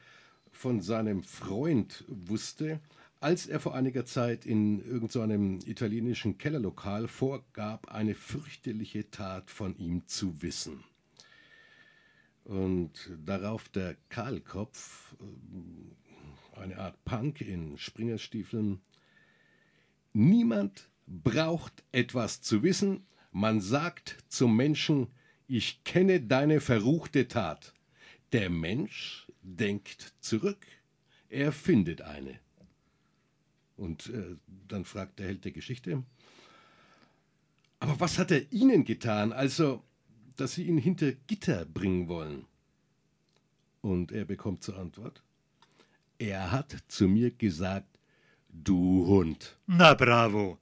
von 0.51 0.81
seinem 0.81 1.23
Freund 1.23 2.05
wusste, 2.09 2.81
als 3.23 3.47
er 3.47 3.61
vor 3.61 3.75
einiger 3.75 4.05
Zeit 4.05 4.47
in 4.47 4.85
irgendeinem 4.85 5.61
italienischen 5.65 6.39
Kellerlokal 6.39 7.09
vorgab, 7.09 7.93
eine 7.93 8.15
fürchterliche 8.15 9.11
Tat 9.11 9.51
von 9.51 9.77
ihm 9.77 10.07
zu 10.07 10.43
wissen. 10.43 10.85
Und 12.45 13.11
darauf 13.25 13.69
der 13.69 13.97
Kahlkopf, 14.09 15.15
äh, 15.21 16.61
eine 16.61 16.79
Art 16.79 17.05
Punk 17.05 17.41
in 17.41 17.79
Springerstiefeln, 17.79 18.81
Niemand 20.15 20.91
braucht 21.07 21.85
etwas 21.91 22.43
zu 22.43 22.63
wissen, 22.63 23.07
man 23.31 23.63
sagt 23.63 24.19
zum 24.29 24.55
Menschen, 24.57 25.09
ich 25.47 25.85
kenne 25.85 26.21
deine 26.21 26.61
verruchte 26.61 27.29
Tat. 27.29 27.73
Der 28.33 28.51
Mensch 28.51 29.27
denkt 29.41 30.15
zurück, 30.21 30.67
er 31.31 31.51
findet 31.53 32.03
eine. 32.03 32.42
Und 33.83 34.11
äh, 34.11 34.37
dann 34.69 34.85
fragt 34.85 35.19
der 35.19 35.27
Held 35.27 35.45
der 35.45 35.51
Geschichte, 35.51 36.05
aber 37.81 37.99
was 37.99 38.17
hat 38.17 38.31
er 38.31 38.53
Ihnen 38.53 38.85
getan, 38.85 39.33
also, 39.33 39.83
dass 40.37 40.55
Sie 40.55 40.69
ihn 40.69 40.79
hinter 40.79 41.11
Gitter 41.27 41.65
bringen 41.65 42.07
wollen? 42.07 42.47
Und 43.81 44.13
er 44.13 44.25
bekommt 44.25 44.63
zur 44.63 44.79
Antwort, 44.79 45.21
er 46.17 46.53
hat 46.53 46.77
zu 46.87 47.09
mir 47.09 47.33
gesagt, 47.33 47.99
du 48.51 49.05
Hund. 49.09 49.59
Na 49.67 49.95
bravo. 49.95 50.59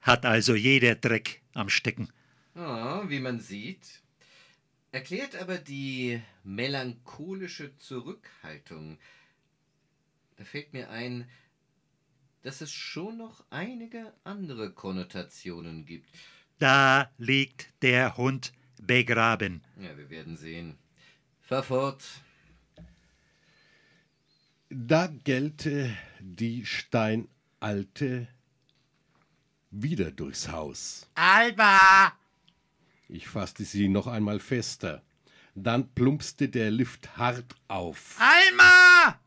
Hat 0.00 0.26
also 0.26 0.56
jeder 0.56 0.96
Dreck 0.96 1.42
am 1.52 1.68
Stecken. 1.68 2.08
Oh, 2.56 3.08
wie 3.08 3.20
man 3.20 3.38
sieht. 3.38 4.02
Erklärt 4.90 5.36
aber 5.36 5.58
die 5.58 6.20
melancholische 6.42 7.76
Zurückhaltung. 7.78 8.98
Da 10.36 10.44
fällt 10.44 10.72
mir 10.72 10.90
ein, 10.90 11.28
dass 12.42 12.60
es 12.60 12.72
schon 12.72 13.18
noch 13.18 13.44
einige 13.50 14.12
andere 14.24 14.72
Konnotationen 14.72 15.84
gibt. 15.84 16.08
Da 16.58 17.10
liegt 17.18 17.70
der 17.82 18.16
Hund 18.16 18.52
begraben. 18.80 19.62
Ja, 19.80 19.96
wir 19.96 20.10
werden 20.10 20.36
sehen. 20.36 20.78
Fahr 21.40 21.62
fort. 21.62 22.04
Da 24.68 25.08
gellte 25.08 25.96
die 26.20 26.64
Steinalte 26.64 28.28
wieder 29.70 30.10
durchs 30.10 30.48
Haus. 30.48 31.08
Alba! 31.14 32.12
Ich 33.08 33.26
fasste 33.26 33.64
sie 33.64 33.88
noch 33.88 34.06
einmal 34.06 34.38
fester. 34.38 35.02
Dann 35.54 35.92
plumpste 35.92 36.48
der 36.48 36.70
Lift 36.70 37.16
hart 37.16 37.56
auf. 37.66 38.16
Alma! 38.20 39.20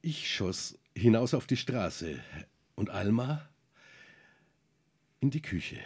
Ich 0.00 0.32
schoss 0.32 0.78
hinaus 0.96 1.34
auf 1.34 1.46
die 1.46 1.56
Straße 1.56 2.20
und 2.74 2.90
Alma 2.90 3.48
in 5.20 5.30
die 5.30 5.42
Küche. 5.42 5.80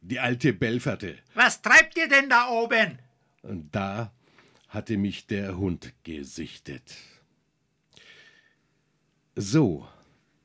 Die 0.00 0.18
alte 0.18 0.52
belferte. 0.52 1.18
Was 1.34 1.60
treibt 1.62 1.96
ihr 1.98 2.08
denn 2.08 2.28
da 2.28 2.48
oben? 2.48 2.98
Und 3.42 3.74
da 3.74 4.12
hatte 4.68 4.96
mich 4.96 5.26
der 5.26 5.56
Hund 5.58 5.92
gesichtet. 6.04 6.96
So 9.34 9.86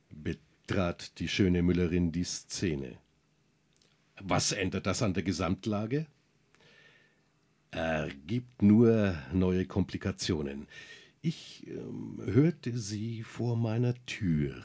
betrat 0.10 1.20
die 1.20 1.28
schöne 1.28 1.62
Müllerin 1.62 2.12
die 2.12 2.24
Szene. 2.24 2.98
Was 4.20 4.52
ändert 4.52 4.88
das 4.88 5.02
an 5.02 5.14
der 5.14 5.24
Gesamtlage? 5.24 6.08
Ergibt 7.72 8.62
nur 8.62 9.18
neue 9.34 9.66
Komplikationen. 9.66 10.68
Ich 11.28 11.66
ähm, 11.66 12.22
hörte 12.24 12.78
sie 12.78 13.24
vor 13.24 13.58
meiner 13.58 13.96
Tür. 14.06 14.62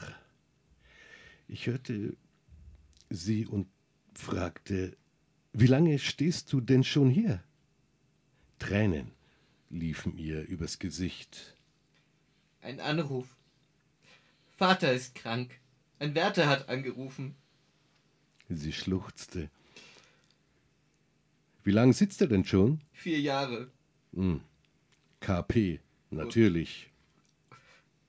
Ich 1.47 1.65
hörte 1.65 2.15
sie 3.09 3.47
und 3.47 3.65
fragte, 4.13 4.95
wie 5.53 5.65
lange 5.65 5.97
stehst 5.97 6.53
du 6.53 6.61
denn 6.61 6.83
schon 6.83 7.09
hier? 7.09 7.43
Tränen 8.59 9.09
liefen 9.71 10.15
ihr 10.19 10.47
übers 10.47 10.77
Gesicht. 10.77 11.57
Ein 12.61 12.79
Anruf. 12.79 13.35
Vater 14.55 14.93
ist 14.93 15.15
krank. 15.15 15.59
Ein 15.97 16.13
Wärter 16.13 16.47
hat 16.47 16.69
angerufen. 16.69 17.33
Sie 18.49 18.71
schluchzte. 18.71 19.49
Wie 21.63 21.71
lange 21.71 21.93
sitzt 21.93 22.21
er 22.21 22.27
denn 22.27 22.45
schon? 22.45 22.81
Vier 22.93 23.19
Jahre. 23.19 23.71
Hm. 24.13 24.41
KP, 25.21 25.79
natürlich. 26.11 26.89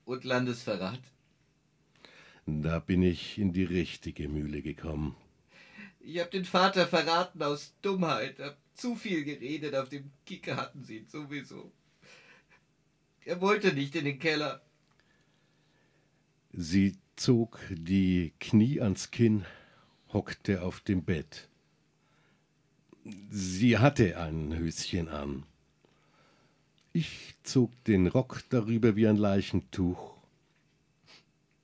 Und 0.05 0.23
Landesverrat. 0.23 1.01
Da 2.45 2.79
bin 2.79 3.01
ich 3.01 3.37
in 3.37 3.53
die 3.53 3.63
richtige 3.63 4.27
Mühle 4.27 4.61
gekommen. 4.61 5.15
Ich 5.99 6.19
hab 6.19 6.31
den 6.31 6.45
Vater 6.45 6.85
verraten 6.87 7.41
aus 7.41 7.73
Dummheit. 7.81 8.39
Hab 8.39 8.57
zu 8.73 8.95
viel 8.95 9.23
geredet. 9.23 9.75
Auf 9.75 9.89
dem 9.89 10.11
Kicker 10.25 10.57
hatten 10.57 10.83
sie 10.83 10.97
ihn 10.97 11.07
sowieso. 11.07 11.71
Er 13.25 13.39
wollte 13.39 13.73
nicht 13.73 13.95
in 13.95 14.05
den 14.05 14.19
Keller. 14.19 14.61
Sie 16.51 16.97
zog 17.15 17.59
die 17.69 18.33
Knie 18.39 18.81
ans 18.81 19.11
Kinn, 19.11 19.45
hockte 20.11 20.61
auf 20.61 20.81
dem 20.81 21.03
Bett. 21.03 21.47
Sie 23.29 23.77
hatte 23.77 24.19
ein 24.19 24.55
Höschen 24.55 25.07
an. 25.07 25.45
Ich 26.95 27.33
zog 27.41 27.71
den 27.85 28.05
Rock 28.05 28.43
darüber 28.49 28.95
wie 28.95 29.07
ein 29.07 29.17
Leichentuch. 29.17 30.15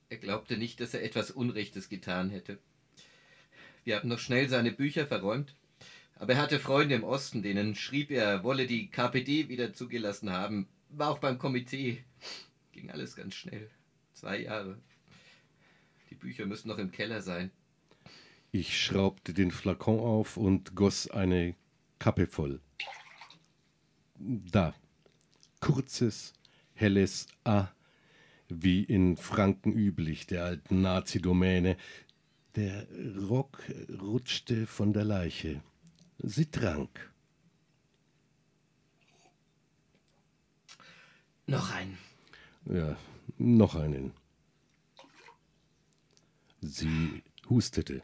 Er 0.10 0.18
glaubte 0.18 0.58
nicht, 0.58 0.80
dass 0.80 0.96
er 0.96 1.04
etwas 1.04 1.30
Unrechtes 1.30 1.88
getan 1.88 2.32
hätte. 2.32 2.58
Wir 3.84 3.96
haben 3.96 4.10
noch 4.10 4.18
schnell 4.18 4.50
seine 4.50 4.72
Bücher 4.72 5.06
verräumt. 5.06 5.54
Aber 6.16 6.34
er 6.34 6.42
hatte 6.42 6.60
Freunde 6.60 6.96
im 6.96 7.04
Osten, 7.04 7.44
denen 7.44 7.76
schrieb 7.76 8.10
er, 8.10 8.26
er 8.26 8.44
wolle 8.44 8.66
die 8.66 8.88
KPD 8.88 9.50
wieder 9.50 9.72
zugelassen 9.72 10.32
haben. 10.32 10.68
War 10.90 11.12
auch 11.12 11.20
beim 11.20 11.38
Komitee. 11.38 12.04
Ging 12.72 12.90
alles 12.90 13.16
ganz 13.16 13.36
schnell. 13.36 13.70
Zwei 14.16 14.40
Jahre. 14.40 14.80
Die 16.10 16.16
Bücher 16.16 16.48
müssen 16.48 16.70
noch 16.70 16.80
im 16.80 16.92
Keller 16.92 17.22
sein. 17.22 17.52
Ich 18.52 18.84
schraubte 18.84 19.36
den 19.36 19.52
Flakon 19.52 20.00
auf 20.00 20.38
und 20.38 20.76
goss 20.76 21.08
eine 21.08 21.56
Kappe 22.00 22.26
voll. 22.26 22.62
Da. 24.18 24.74
Kurzes, 25.60 26.34
helles 26.74 27.28
A, 27.44 27.68
wie 28.48 28.84
in 28.84 29.18
Franken 29.18 29.74
üblich, 29.74 30.28
der 30.28 30.46
alten 30.46 30.82
Nazi-Domäne. 30.82 31.78
Der 32.56 32.88
Rock 33.30 33.64
rutschte 34.02 34.66
von 34.66 34.92
der 34.92 35.06
Leiche. 35.06 35.62
Sie 36.18 36.48
trank. 36.48 37.12
Noch 41.46 41.72
einen. 41.74 41.98
Ja, 42.66 42.98
noch 43.38 43.76
einen. 43.76 44.14
Sie 46.62 47.24
hustete. 47.50 48.02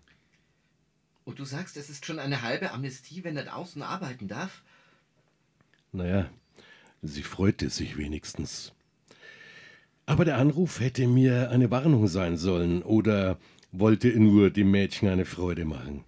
Und 1.26 1.40
du 1.40 1.46
sagst, 1.46 1.76
es 1.76 1.90
ist 1.90 2.06
schon 2.06 2.20
eine 2.20 2.44
halbe 2.44 2.72
Amnestie, 2.72 3.24
wenn 3.24 3.36
er 3.36 3.46
draußen 3.46 3.82
arbeiten 3.82 4.28
darf? 4.28 4.64
Naja, 5.92 6.30
sie 7.08 7.24
freute 7.24 7.70
sich 7.70 7.98
wenigstens. 7.98 8.74
Aber 10.06 10.26
der 10.26 10.38
Anruf 10.38 10.80
hätte 10.80 11.08
mir 11.08 11.50
eine 11.50 11.72
Warnung 11.72 12.08
sein 12.08 12.38
sollen 12.38 12.84
oder 12.84 13.38
wollte 13.72 14.08
nur 14.20 14.50
dem 14.50 14.72
Mädchen 14.72 15.10
eine 15.10 15.26
Freude 15.26 15.66
machen. 15.66 16.04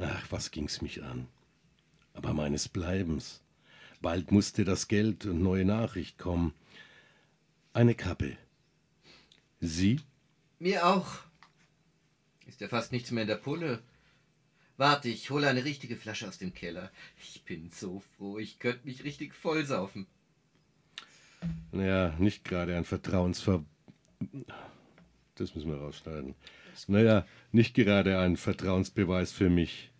Ach, 0.00 0.26
was 0.30 0.50
ging's 0.50 0.82
mich 0.82 1.02
an? 1.02 1.28
Aber 2.14 2.34
meines 2.34 2.68
Bleibens. 2.68 3.40
Bald 4.00 4.32
musste 4.32 4.64
das 4.64 4.88
Geld 4.88 5.26
und 5.26 5.42
neue 5.42 5.64
Nachricht 5.64 6.18
kommen. 6.18 6.52
Eine 7.72 7.94
Kappe. 7.94 8.36
Sie? 9.60 10.00
Mir 10.58 10.86
auch. 10.86 11.18
Ist 12.46 12.60
ja 12.60 12.68
fast 12.68 12.92
nichts 12.92 13.10
mehr 13.10 13.22
in 13.22 13.28
der 13.28 13.36
Pulle. 13.36 13.82
Warte, 14.76 15.08
ich 15.08 15.30
hole 15.30 15.48
eine 15.48 15.64
richtige 15.64 15.96
Flasche 15.96 16.28
aus 16.28 16.38
dem 16.38 16.54
Keller. 16.54 16.90
Ich 17.20 17.42
bin 17.44 17.70
so 17.72 18.02
froh, 18.16 18.38
ich 18.38 18.58
könnte 18.60 18.86
mich 18.86 19.02
richtig 19.02 19.34
vollsaufen. 19.34 20.06
Naja, 21.72 22.14
nicht 22.18 22.44
gerade 22.44 22.76
ein 22.76 22.84
Vertrauensver... 22.84 23.64
Das 25.36 25.54
müssen 25.54 25.70
wir 25.70 25.78
rausschneiden. 25.78 26.34
Naja, 26.88 27.24
nicht 27.52 27.74
gerade 27.74 28.18
ein 28.18 28.36
Vertrauensbeweis 28.36 29.32
für 29.32 29.50
mich. 29.50 29.92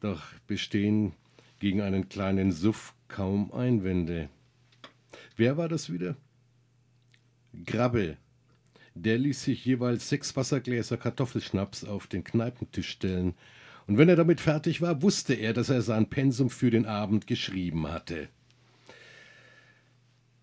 Doch 0.00 0.22
bestehen 0.46 1.12
gegen 1.58 1.80
einen 1.80 2.08
kleinen 2.08 2.52
Suff 2.52 2.94
kaum 3.08 3.52
Einwände. 3.52 4.28
Wer 5.36 5.56
war 5.56 5.68
das 5.68 5.92
wieder? 5.92 6.16
Grabbe. 7.64 8.16
Der 8.94 9.18
ließ 9.18 9.44
sich 9.44 9.64
jeweils 9.64 10.08
sechs 10.08 10.36
Wassergläser 10.36 10.96
Kartoffelschnaps 10.96 11.84
auf 11.84 12.06
den 12.06 12.24
Kneipentisch 12.24 12.88
stellen, 12.88 13.34
und 13.86 13.98
wenn 13.98 14.08
er 14.08 14.16
damit 14.16 14.40
fertig 14.40 14.82
war, 14.82 15.00
wusste 15.02 15.34
er, 15.34 15.52
dass 15.52 15.68
er 15.68 15.80
sein 15.80 16.08
Pensum 16.08 16.50
für 16.50 16.70
den 16.70 16.86
Abend 16.86 17.28
geschrieben 17.28 17.86
hatte. 17.88 18.28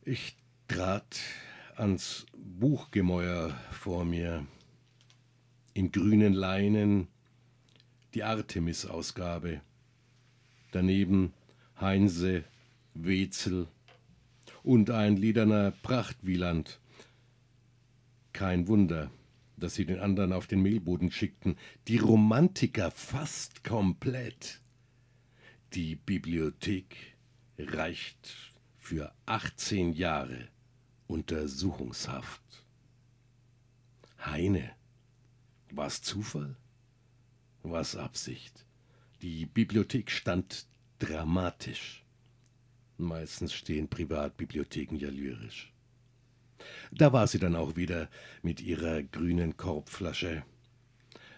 Ich 0.05 0.35
trat 0.67 1.17
ans 1.77 2.25
Buchgemäuer 2.35 3.57
vor 3.71 4.03
mir. 4.03 4.45
In 5.73 5.93
grünen 5.93 6.33
Leinen 6.33 7.07
die 8.13 8.23
Artemis-Ausgabe. 8.23 9.61
Daneben 10.73 11.31
Heinse, 11.79 12.43
Wetzel 12.93 13.67
und 14.61 14.89
ein 14.89 15.15
liederner 15.15 15.71
Prachtwieland. 15.71 16.81
Kein 18.33 18.67
Wunder, 18.67 19.09
dass 19.55 19.75
sie 19.75 19.85
den 19.85 19.99
anderen 19.99 20.33
auf 20.33 20.47
den 20.47 20.61
Mehlboden 20.61 21.11
schickten. 21.11 21.57
Die 21.87 21.99
Romantiker 21.99 22.91
fast 22.91 23.63
komplett. 23.63 24.59
Die 25.73 25.95
Bibliothek 25.95 27.15
reicht 27.57 28.52
für 28.83 29.13
18 29.27 29.93
Jahre 29.93 30.49
Untersuchungshaft. 31.07 32.41
Heine. 34.25 34.71
War's 35.71 36.01
Zufall? 36.01 36.57
War's 37.63 37.95
Absicht? 37.95 38.65
Die 39.21 39.45
Bibliothek 39.45 40.11
stand 40.11 40.67
dramatisch. 40.99 42.03
Meistens 42.97 43.53
stehen 43.53 43.87
Privatbibliotheken 43.87 44.97
ja 44.97 45.09
lyrisch. 45.09 45.71
Da 46.91 47.13
war 47.13 47.27
sie 47.27 47.39
dann 47.39 47.55
auch 47.55 47.77
wieder 47.77 48.09
mit 48.41 48.59
ihrer 48.59 49.01
grünen 49.01 49.55
Korbflasche, 49.55 50.43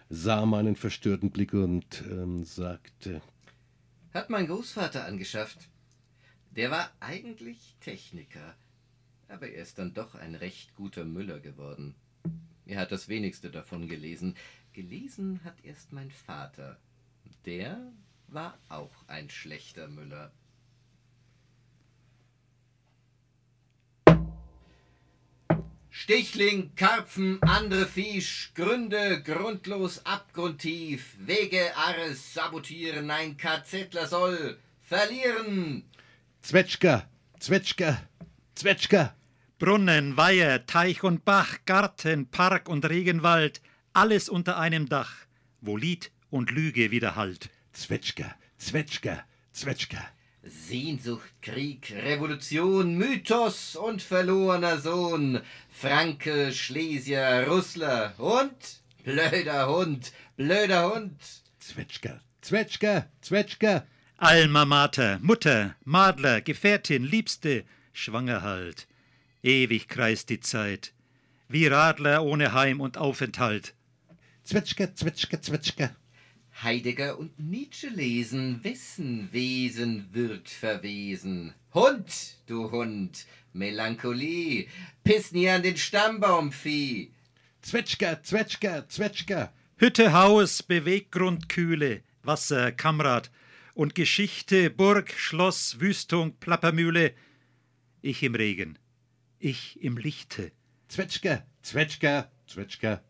sah 0.08 0.44
meinen 0.46 0.74
verstörten 0.74 1.30
Blick 1.30 1.52
und 1.54 2.02
ähm, 2.10 2.44
sagte: 2.44 3.22
Hat 4.12 4.30
mein 4.30 4.48
Großvater 4.48 5.04
angeschafft. 5.04 5.70
Der 6.56 6.70
war 6.70 6.90
eigentlich 7.00 7.76
Techniker, 7.80 8.56
aber 9.28 9.50
er 9.50 9.62
ist 9.62 9.78
dann 9.78 9.92
doch 9.92 10.14
ein 10.14 10.34
recht 10.34 10.74
guter 10.74 11.04
Müller 11.04 11.38
geworden. 11.38 11.94
Er 12.64 12.80
hat 12.80 12.92
das 12.92 13.08
wenigste 13.08 13.50
davon 13.50 13.88
gelesen. 13.88 14.34
Gelesen 14.72 15.44
hat 15.44 15.62
erst 15.62 15.92
mein 15.92 16.10
Vater. 16.10 16.78
Der 17.44 17.92
war 18.28 18.58
auch 18.70 19.06
ein 19.06 19.28
schlechter 19.28 19.86
Müller. 19.86 20.32
Stichling, 25.90 26.74
Karpfen, 26.74 27.42
andere 27.42 27.86
Fisch, 27.86 28.52
Gründe, 28.54 29.22
grundlos, 29.22 30.04
abgrundtief, 30.06 31.16
Wege, 31.18 31.76
Ares, 31.76 32.32
sabotieren, 32.32 33.10
ein 33.10 33.36
KZler 33.36 34.06
soll 34.06 34.58
verlieren. 34.82 35.84
Zwetschger, 36.46 37.10
Zwetschger, 37.40 38.00
Zwetschger. 38.54 39.16
Brunnen, 39.58 40.16
Weiher, 40.16 40.64
Teich 40.64 41.02
und 41.02 41.24
Bach, 41.24 41.58
Garten, 41.66 42.28
Park 42.30 42.68
und 42.68 42.88
Regenwald, 42.88 43.60
alles 43.92 44.28
unter 44.28 44.56
einem 44.56 44.88
Dach, 44.88 45.12
wo 45.60 45.76
Lied 45.76 46.12
und 46.30 46.52
Lüge 46.52 46.92
widerhallt. 46.92 47.50
Zwetschger, 47.72 48.32
Zwetschger, 48.58 49.24
Zwetschger. 49.52 50.06
Sehnsucht, 50.44 51.32
Krieg, 51.42 51.90
Revolution, 51.90 52.96
Mythos 52.96 53.74
und 53.74 54.00
verlorener 54.00 54.78
Sohn, 54.78 55.40
Franke, 55.68 56.52
Schlesier, 56.52 57.46
Russler 57.48 58.14
und 58.18 58.54
blöder 59.02 59.68
Hund, 59.68 60.12
blöder 60.36 60.94
Hund. 60.94 61.20
Zwetschger, 61.58 62.20
Zwetschger, 62.40 63.10
Zwetschger. 63.20 63.84
Alma 64.18 64.64
Mater, 64.64 65.18
Mutter, 65.20 65.76
Madler, 65.84 66.40
Gefährtin, 66.40 67.04
Liebste, 67.04 67.64
schwanger 67.92 68.40
halt. 68.40 68.86
Ewig 69.42 69.88
kreist 69.88 70.30
die 70.30 70.40
Zeit, 70.40 70.94
wie 71.50 71.66
Radler 71.66 72.24
ohne 72.24 72.54
Heim 72.54 72.80
und 72.80 72.96
Aufenthalt. 72.96 73.74
Zwetschger, 74.42 74.94
Zwetschger, 74.94 75.42
Zwetschger. 75.42 75.94
Heidegger 76.62 77.18
und 77.18 77.38
Nietzsche 77.38 77.88
lesen, 77.88 78.64
wessen 78.64 79.28
Wesen 79.32 80.08
wird 80.12 80.48
verwesen. 80.48 81.52
Hund, 81.74 82.38
du 82.46 82.70
Hund, 82.70 83.26
Melancholie, 83.52 84.66
piss 85.04 85.32
nie 85.32 85.50
an 85.50 85.62
den 85.62 85.76
Stammbaum, 85.76 86.52
Vieh. 86.52 87.10
Zwetschger, 87.60 88.22
Zwetschger, 88.22 88.88
Zwetschger. 88.88 89.52
Hütte, 89.76 90.14
Haus, 90.14 90.62
Beweggrund, 90.62 91.50
Kühle, 91.50 92.00
Wasser, 92.22 92.72
Kamrat 92.72 93.30
und 93.76 93.94
Geschichte, 93.94 94.70
Burg, 94.70 95.12
Schloss, 95.12 95.80
Wüstung, 95.80 96.34
Plappermühle. 96.38 97.12
Ich 98.00 98.22
im 98.22 98.34
Regen, 98.34 98.78
ich 99.38 99.78
im 99.82 99.98
Lichte. 99.98 100.50
Zwetschger, 100.88 101.46
Zwetschger, 101.60 102.30
Zwetschger. 102.46 103.04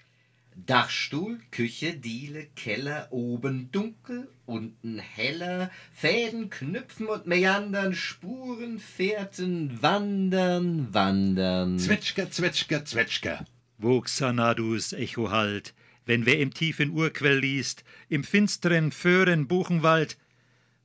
Dachstuhl, 0.57 1.38
Küche, 1.52 1.96
Diele, 1.96 2.46
Keller, 2.57 3.09
oben 3.11 3.70
dunkel, 3.70 4.29
unten 4.46 4.98
heller, 4.98 5.70
Fäden, 5.92 6.50
Knüpfen 6.50 7.07
und 7.07 7.26
Meandern, 7.26 7.94
Spuren, 7.94 8.81
Fährten, 8.81 9.81
Wandern, 9.83 10.92
Wandern. 10.92 11.79
Zwetschger, 11.79 12.31
Zwetschger, 12.31 12.85
Zwetschger. 12.85 13.44
Wo 13.79 14.00
Xanadus 14.00 14.94
Echo 14.94 15.31
hallt, 15.31 15.74
wenn 16.07 16.26
wer 16.26 16.40
im 16.40 16.52
tiefen 16.52 16.90
Urquell 16.90 17.38
liest, 17.38 17.85
im 18.09 18.24
finsteren 18.24 18.90
Föhren 18.90 19.46
Buchenwald, 19.46 20.16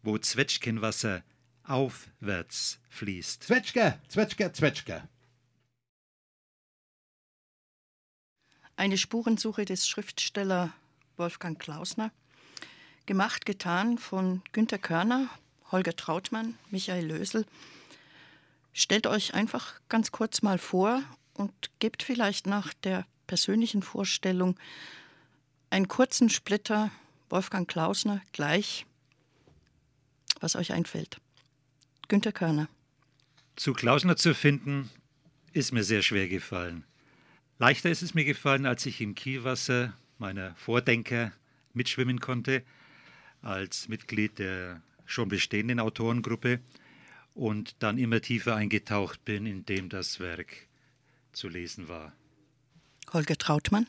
wo 0.04 0.18
Zwetschgenwasser 0.18 1.24
aufwärts 1.64 2.80
fließt. 2.90 3.44
Zwetschger, 3.44 4.00
Zwetschger, 4.08 4.54
Zwetschger. 4.54 5.08
Eine 8.76 8.98
Spurensuche 8.98 9.66
des 9.66 9.88
Schriftsteller 9.88 10.74
Wolfgang 11.18 11.60
Klausner. 11.60 12.12
Gemacht, 13.06 13.46
getan 13.46 13.98
von 13.98 14.42
Günter 14.54 14.80
Körner, 14.80 15.30
Holger 15.72 15.96
Trautmann, 15.96 16.58
Michael 16.70 17.06
Lösel. 17.06 17.46
Stellt 18.74 19.08
euch 19.08 19.34
einfach 19.34 19.80
ganz 19.90 20.12
kurz 20.12 20.42
mal 20.42 20.58
vor 20.58 21.04
und 21.34 21.52
gebt 21.80 22.04
vielleicht 22.04 22.48
nach 22.48 22.74
der 22.74 23.06
persönlichen 23.28 23.82
Vorstellung 23.82 24.60
einen 25.70 25.88
kurzen 25.88 26.30
Splitter 26.30 26.92
Wolfgang 27.30 27.68
Klausner 27.68 28.22
gleich, 28.34 28.86
was 30.42 30.56
euch 30.58 30.74
einfällt. 30.74 31.22
Günter 32.10 32.34
Körner. 32.34 32.68
Zu 33.56 33.74
Klausner 33.74 34.18
zu 34.18 34.36
finden, 34.36 34.90
ist 35.54 35.72
mir 35.72 35.84
sehr 35.84 36.02
schwer 36.02 36.28
gefallen. 36.28 36.84
Leichter 37.58 37.90
ist 37.90 38.02
es 38.02 38.14
mir 38.14 38.26
gefallen, 38.26 38.66
als 38.66 38.86
ich 38.86 39.02
im 39.02 39.16
Kielwasser 39.16 39.94
meiner 40.18 40.56
Vordenker 40.56 41.32
mitschwimmen 41.74 42.20
konnte, 42.20 42.64
als 43.42 43.88
Mitglied 43.88 44.40
der 44.40 44.82
schon 45.06 45.30
bestehenden 45.30 45.80
Autorengruppe 45.80 46.60
und 47.34 47.76
dann 47.80 47.98
immer 47.98 48.22
tiefer 48.22 48.56
eingetaucht 48.56 49.24
bin, 49.26 49.46
indem 49.46 49.90
das 49.90 50.20
Werk 50.20 50.68
zu 51.32 51.50
lesen 51.50 51.88
war. 51.88 52.14
Holger 53.14 53.38
Trautmann? 53.38 53.88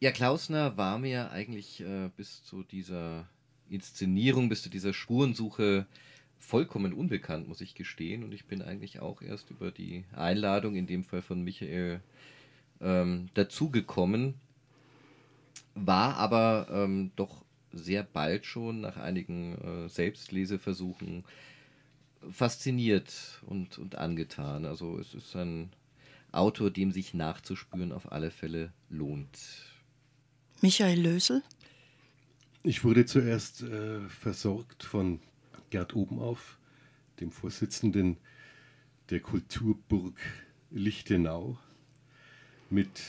Ja, 0.00 0.10
Klausner 0.10 0.76
war 0.76 0.98
mir 0.98 1.30
eigentlich 1.30 1.80
äh, 1.80 2.10
bis 2.16 2.42
zu 2.44 2.62
dieser 2.62 3.28
Inszenierung, 3.70 4.48
bis 4.48 4.62
zu 4.62 4.68
dieser 4.68 4.92
Spurensuche 4.92 5.86
vollkommen 6.38 6.92
unbekannt, 6.92 7.48
muss 7.48 7.60
ich 7.60 7.74
gestehen. 7.74 8.24
Und 8.24 8.32
ich 8.32 8.46
bin 8.46 8.62
eigentlich 8.62 9.00
auch 9.00 9.22
erst 9.22 9.50
über 9.50 9.70
die 9.70 10.04
Einladung, 10.12 10.74
in 10.74 10.86
dem 10.86 11.04
Fall 11.04 11.22
von 11.22 11.42
Michael, 11.42 12.00
ähm, 12.80 13.28
dazugekommen. 13.34 14.34
War 15.74 16.16
aber 16.16 16.68
ähm, 16.70 17.12
doch 17.16 17.44
sehr 17.72 18.02
bald 18.02 18.46
schon 18.46 18.80
nach 18.80 18.96
einigen 18.96 19.54
äh, 19.58 19.88
Selbstleseversuchen 19.88 21.24
fasziniert 22.30 23.40
und, 23.46 23.78
und 23.78 23.96
angetan. 23.96 24.66
Also 24.66 24.98
es 24.98 25.14
ist 25.14 25.36
ein 25.36 25.70
Autor, 26.32 26.70
dem 26.70 26.92
sich 26.92 27.14
nachzuspüren 27.14 27.92
auf 27.92 28.12
alle 28.12 28.30
Fälle 28.30 28.72
lohnt. 28.88 29.38
Michael 30.60 31.00
Lösel? 31.00 31.42
Ich 32.62 32.84
wurde 32.84 33.06
zuerst 33.06 33.62
äh, 33.62 34.00
versorgt 34.10 34.82
von 34.82 35.20
Gerd 35.70 35.96
Obenauf, 35.96 36.58
dem 37.18 37.32
Vorsitzenden 37.32 38.18
der 39.08 39.20
Kulturburg 39.20 40.14
Lichtenau, 40.70 41.56
mit 42.68 43.00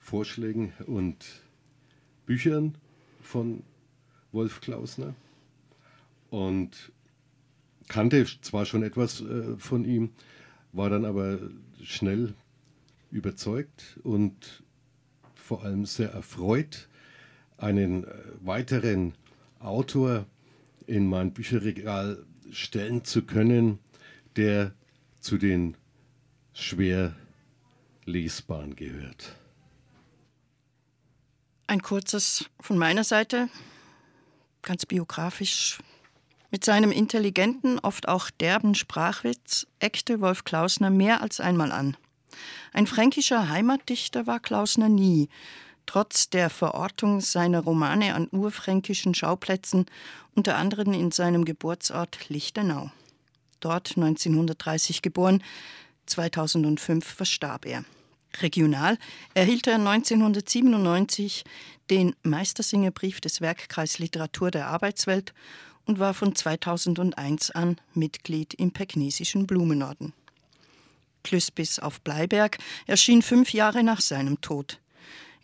Vorschlägen 0.00 0.72
und 0.86 1.24
Büchern 2.26 2.76
von 3.22 3.62
Wolf 4.32 4.60
Klausner 4.60 5.14
und 6.30 6.90
kannte 7.86 8.26
zwar 8.40 8.66
schon 8.66 8.82
etwas 8.82 9.20
äh, 9.20 9.56
von 9.58 9.84
ihm, 9.84 10.10
war 10.72 10.90
dann 10.90 11.04
aber 11.04 11.38
schnell 11.84 12.34
überzeugt 13.12 14.00
und 14.02 14.64
vor 15.36 15.62
allem 15.62 15.86
sehr 15.86 16.10
erfreut, 16.10 16.88
einen 17.58 18.04
äh, 18.04 18.08
weiteren 18.40 19.14
Autor 19.60 20.26
in 20.86 21.06
mein 21.06 21.32
Bücherregal 21.32 22.24
stellen 22.52 23.04
zu 23.04 23.22
können, 23.22 23.78
der 24.36 24.72
zu 25.20 25.38
den 25.38 25.76
schwer 26.52 27.14
lesbaren 28.04 28.76
gehört. 28.76 29.34
Ein 31.66 31.82
kurzes 31.82 32.48
von 32.60 32.78
meiner 32.78 33.02
Seite, 33.02 33.48
ganz 34.62 34.86
biografisch. 34.86 35.78
Mit 36.52 36.64
seinem 36.64 36.92
intelligenten, 36.92 37.80
oft 37.80 38.06
auch 38.08 38.30
derben 38.30 38.76
Sprachwitz 38.76 39.66
eckte 39.80 40.20
Wolf 40.20 40.44
Klausner 40.44 40.90
mehr 40.90 41.20
als 41.20 41.40
einmal 41.40 41.72
an. 41.72 41.96
Ein 42.72 42.86
fränkischer 42.86 43.48
Heimatdichter 43.48 44.28
war 44.28 44.38
Klausner 44.38 44.88
nie, 44.88 45.28
trotz 45.86 46.28
der 46.30 46.50
Verortung 46.50 47.20
seiner 47.20 47.60
Romane 47.60 48.14
an 48.14 48.28
urfränkischen 48.30 49.14
Schauplätzen, 49.14 49.86
unter 50.34 50.56
anderem 50.56 50.92
in 50.92 51.10
seinem 51.10 51.44
Geburtsort 51.44 52.28
Lichtenau. 52.28 52.90
Dort 53.60 53.96
1930 53.96 55.02
geboren, 55.02 55.42
2005 56.06 57.04
verstarb 57.04 57.66
er. 57.66 57.84
Regional 58.40 58.98
erhielt 59.34 59.66
er 59.66 59.76
1997 59.76 61.44
den 61.90 62.14
Meistersingerbrief 62.22 63.20
des 63.20 63.40
Werkkreis 63.40 63.98
Literatur 63.98 64.50
der 64.50 64.66
Arbeitswelt 64.66 65.32
und 65.86 65.98
war 65.98 66.14
von 66.14 66.34
2001 66.34 67.52
an 67.52 67.76
Mitglied 67.94 68.54
im 68.54 68.72
Pegnesischen 68.72 69.46
Blumenorden. 69.46 70.12
Klüspis 71.22 71.78
auf 71.78 72.00
Bleiberg 72.02 72.58
erschien 72.86 73.22
fünf 73.22 73.52
Jahre 73.52 73.82
nach 73.82 74.00
seinem 74.00 74.40
Tod. 74.40 74.80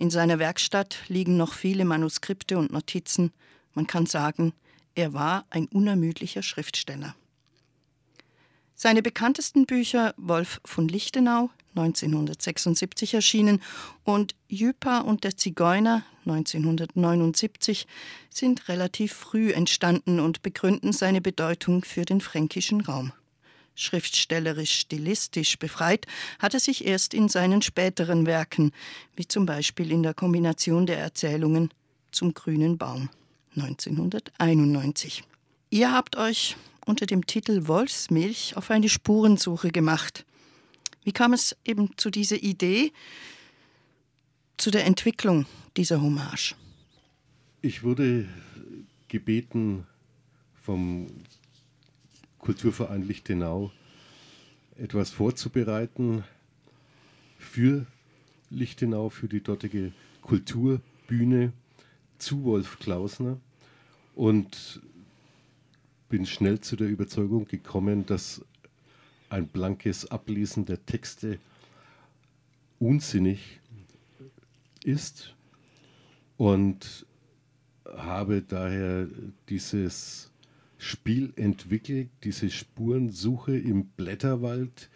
In 0.02 0.10
seiner 0.10 0.40
Werkstatt 0.40 0.96
liegen 1.06 1.36
noch 1.36 1.52
viele 1.52 1.84
Manuskripte 1.84 2.58
und 2.58 2.72
Notizen. 2.72 3.30
Man 3.72 3.86
kann 3.86 4.06
sagen, 4.06 4.52
er 4.96 5.12
war 5.14 5.46
ein 5.48 5.66
unermüdlicher 5.66 6.42
Schriftsteller. 6.42 7.14
Seine 8.74 9.00
bekanntesten 9.00 9.64
Bücher 9.64 10.12
Wolf 10.16 10.60
von 10.64 10.88
Lichtenau 10.88 11.50
1976 11.76 13.14
erschienen 13.14 13.62
und 14.02 14.34
Jüpa 14.48 15.02
und 15.02 15.22
der 15.22 15.36
Zigeuner 15.36 16.02
1979 16.26 17.86
sind 18.28 18.68
relativ 18.68 19.12
früh 19.12 19.52
entstanden 19.52 20.18
und 20.18 20.42
begründen 20.42 20.92
seine 20.92 21.20
Bedeutung 21.20 21.84
für 21.84 22.04
den 22.04 22.20
fränkischen 22.20 22.80
Raum. 22.80 23.12
Schriftstellerisch 23.74 24.80
stilistisch 24.80 25.58
befreit 25.58 26.06
hat 26.38 26.54
er 26.54 26.60
sich 26.60 26.84
erst 26.86 27.14
in 27.14 27.28
seinen 27.28 27.62
späteren 27.62 28.26
Werken, 28.26 28.72
wie 29.16 29.26
zum 29.26 29.46
Beispiel 29.46 29.90
in 29.90 30.02
der 30.02 30.14
Kombination 30.14 30.86
der 30.86 30.98
Erzählungen 30.98 31.70
Zum 32.10 32.34
grünen 32.34 32.76
Baum 32.76 33.08
1991. 33.56 35.24
Ihr 35.70 35.92
habt 35.92 36.16
euch 36.16 36.56
unter 36.84 37.06
dem 37.06 37.26
Titel 37.26 37.66
Wolfsmilch 37.66 38.56
auf 38.56 38.70
eine 38.70 38.88
Spurensuche 38.88 39.70
gemacht. 39.70 40.24
Wie 41.04 41.12
kam 41.12 41.32
es 41.32 41.56
eben 41.64 41.96
zu 41.96 42.10
dieser 42.10 42.42
Idee, 42.42 42.92
zu 44.56 44.70
der 44.70 44.84
Entwicklung 44.84 45.46
dieser 45.76 46.00
Hommage? 46.00 46.54
Ich 47.62 47.82
wurde 47.82 48.28
gebeten 49.08 49.86
vom 50.62 51.08
Kulturverein 52.42 53.06
Lichtenau 53.06 53.70
etwas 54.76 55.10
vorzubereiten 55.10 56.24
für 57.38 57.86
Lichtenau, 58.50 59.10
für 59.10 59.28
die 59.28 59.40
dortige 59.40 59.92
Kulturbühne 60.22 61.52
zu 62.18 62.42
Wolf 62.42 62.80
Klausner. 62.80 63.38
Und 64.16 64.82
bin 66.08 66.26
schnell 66.26 66.60
zu 66.60 66.74
der 66.74 66.88
Überzeugung 66.88 67.46
gekommen, 67.46 68.04
dass 68.06 68.44
ein 69.30 69.46
blankes 69.46 70.10
Ablesen 70.10 70.66
der 70.66 70.84
Texte 70.84 71.38
unsinnig 72.80 73.60
ist 74.84 75.36
und 76.36 77.06
habe 77.86 78.42
daher 78.42 79.06
dieses 79.48 80.31
Spiel 80.82 81.32
entwickelt, 81.36 82.10
diese 82.24 82.50
Spurensuche 82.50 83.56
im 83.56 83.84
Blätterwald. 83.84 84.90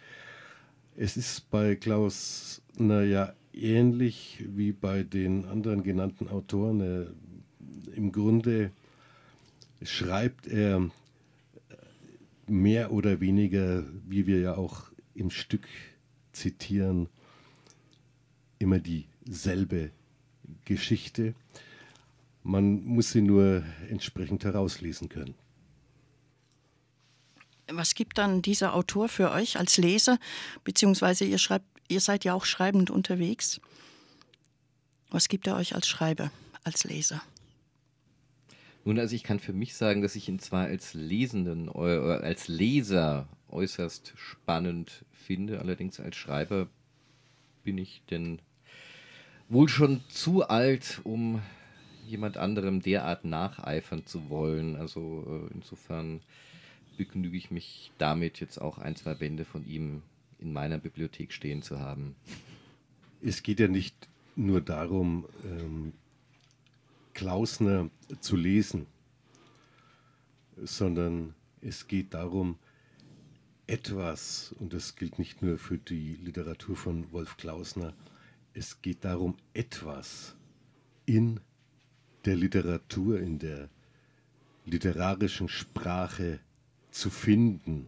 Es 0.97 1.15
ist 1.15 1.49
bei 1.49 1.75
Klaus 1.75 2.61
naja 2.77 3.33
ähnlich 3.53 4.43
wie 4.49 4.73
bei 4.73 5.03
den 5.03 5.45
anderen 5.45 5.83
genannten 5.83 6.27
Autoren. 6.27 6.81
Er, 6.81 7.07
Im 7.95 8.11
Grunde 8.11 8.71
schreibt 9.81 10.47
er 10.47 10.91
mehr 12.47 12.91
oder 12.91 13.21
weniger, 13.21 13.85
wie 14.05 14.27
wir 14.27 14.41
ja 14.41 14.57
auch 14.57 14.91
im 15.15 15.29
Stück 15.29 15.69
zitieren, 16.33 17.07
immer 18.59 18.79
dieselbe 18.79 19.91
Geschichte. 20.65 21.33
Man 22.43 22.83
muss 22.83 23.13
sie 23.13 23.21
nur 23.21 23.63
entsprechend 23.89 24.43
herauslesen 24.43 25.07
können. 25.07 25.46
Was 27.69 27.95
gibt 27.95 28.17
dann 28.17 28.41
dieser 28.41 28.73
Autor 28.73 29.09
für 29.09 29.31
euch 29.31 29.57
als 29.57 29.77
Leser, 29.77 30.19
beziehungsweise 30.63 31.25
ihr, 31.25 31.37
schreibt, 31.37 31.65
ihr 31.87 31.99
seid 31.99 32.23
ja 32.23 32.33
auch 32.33 32.45
schreibend 32.45 32.89
unterwegs? 32.89 33.59
Was 35.09 35.27
gibt 35.27 35.47
er 35.47 35.55
euch 35.55 35.75
als 35.75 35.87
Schreiber, 35.87 36.31
als 36.63 36.83
Leser? 36.83 37.21
Nun, 38.85 38.99
also 38.99 39.15
ich 39.15 39.23
kann 39.23 39.39
für 39.39 39.51
mich 39.51 39.75
sagen, 39.75 40.01
dass 40.01 40.15
ich 40.15 40.29
ihn 40.29 40.39
zwar 40.39 40.67
als 40.67 40.93
Lesenden, 40.93 41.67
äh, 41.67 41.79
als 41.79 42.47
Leser 42.47 43.27
äußerst 43.49 44.13
spannend 44.15 45.05
finde, 45.11 45.59
allerdings 45.59 45.99
als 45.99 46.15
Schreiber 46.15 46.67
bin 47.63 47.77
ich 47.77 48.01
denn 48.09 48.39
wohl 49.49 49.67
schon 49.67 50.01
zu 50.07 50.47
alt, 50.47 51.01
um 51.03 51.41
jemand 52.05 52.37
anderem 52.37 52.81
derart 52.81 53.25
nacheifern 53.25 54.05
zu 54.05 54.29
wollen. 54.29 54.77
Also 54.77 55.49
äh, 55.49 55.53
insofern 55.53 56.21
begnüge 56.97 57.37
ich 57.37 57.51
mich 57.51 57.91
damit, 57.97 58.39
jetzt 58.39 58.59
auch 58.59 58.77
ein, 58.77 58.95
zwei 58.95 59.13
Bände 59.13 59.45
von 59.45 59.65
ihm 59.65 60.01
in 60.39 60.53
meiner 60.53 60.77
Bibliothek 60.77 61.31
stehen 61.31 61.61
zu 61.61 61.79
haben. 61.79 62.15
Es 63.21 63.43
geht 63.43 63.59
ja 63.59 63.67
nicht 63.67 64.07
nur 64.35 64.61
darum, 64.61 65.27
ähm, 65.43 65.93
Klausner 67.13 67.89
zu 68.19 68.35
lesen, 68.35 68.85
sondern 70.55 71.33
es 71.61 71.87
geht 71.87 72.13
darum, 72.13 72.57
etwas, 73.65 74.55
und 74.59 74.73
das 74.73 74.95
gilt 74.95 75.19
nicht 75.19 75.41
nur 75.41 75.57
für 75.57 75.77
die 75.77 76.15
Literatur 76.15 76.75
von 76.75 77.11
Wolf 77.11 77.37
Klausner, 77.37 77.93
es 78.53 78.81
geht 78.81 79.03
darum, 79.03 79.35
etwas 79.53 80.35
in 81.05 81.39
der 82.25 82.35
Literatur, 82.35 83.19
in 83.19 83.39
der 83.39 83.69
literarischen 84.65 85.49
Sprache 85.49 86.39
zu 86.99 87.09
finden. 87.09 87.87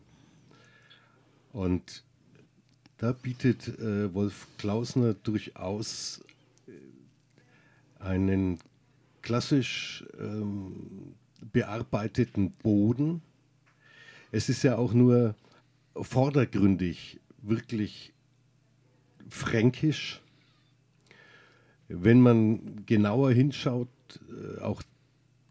Und 1.51 2.03
da 2.97 3.11
bietet 3.11 3.67
äh, 3.79 4.13
Wolf 4.13 4.47
Klausner 4.57 5.13
durchaus 5.13 6.21
äh, 6.67 8.03
einen 8.03 8.59
klassisch 9.21 10.05
ähm, 10.19 11.15
bearbeiteten 11.51 12.51
Boden. 12.51 13.21
Es 14.31 14.49
ist 14.49 14.63
ja 14.63 14.77
auch 14.77 14.93
nur 14.93 15.35
vordergründig 15.95 17.19
wirklich 17.41 18.13
fränkisch. 19.29 20.21
Wenn 21.87 22.21
man 22.21 22.85
genauer 22.85 23.31
hinschaut, 23.31 23.87
äh, 24.29 24.61
auch 24.61 24.83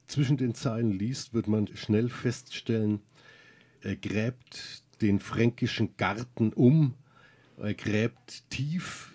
zwischen 0.06 0.36
den 0.36 0.54
Zeilen 0.54 0.92
liest, 0.92 1.34
wird 1.34 1.48
man 1.48 1.66
schnell 1.76 2.08
feststellen, 2.08 3.00
er 3.82 3.96
gräbt 3.96 4.82
den 5.00 5.20
fränkischen 5.20 5.96
Garten 5.96 6.52
um, 6.52 6.94
er 7.56 7.74
gräbt 7.74 8.48
tief 8.50 9.12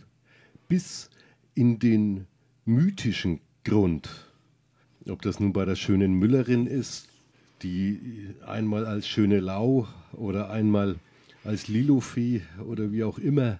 bis 0.68 1.10
in 1.56 1.80
den 1.80 2.28
mythischen 2.66 3.40
Grund. 3.64 4.10
Ob 5.08 5.22
das 5.22 5.40
nun 5.40 5.54
bei 5.54 5.66
der 5.66 5.76
schönen 5.76 6.14
Müllerin 6.14 6.68
ist, 6.68 7.10
die 7.62 8.34
einmal 8.46 8.86
als 8.86 9.08
schöne 9.08 9.40
Lau 9.40 9.88
oder 10.14 10.50
einmal 10.50 10.96
als 11.44 11.68
Lilofee 11.68 12.42
oder 12.66 12.92
wie 12.92 13.04
auch 13.04 13.18
immer 13.18 13.60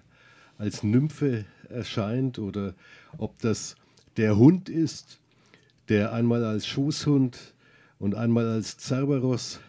als 0.58 0.82
Nymphe 0.82 1.44
erscheint 1.68 2.38
oder 2.38 2.74
ob 3.18 3.38
das 3.40 3.76
der 4.16 4.36
Hund 4.36 4.68
ist, 4.68 5.20
der 5.88 6.12
einmal 6.12 6.44
als 6.44 6.66
Schoßhund 6.66 7.54
und 7.98 8.14
einmal 8.14 8.46
als 8.46 8.78
Cerberus 8.78 9.60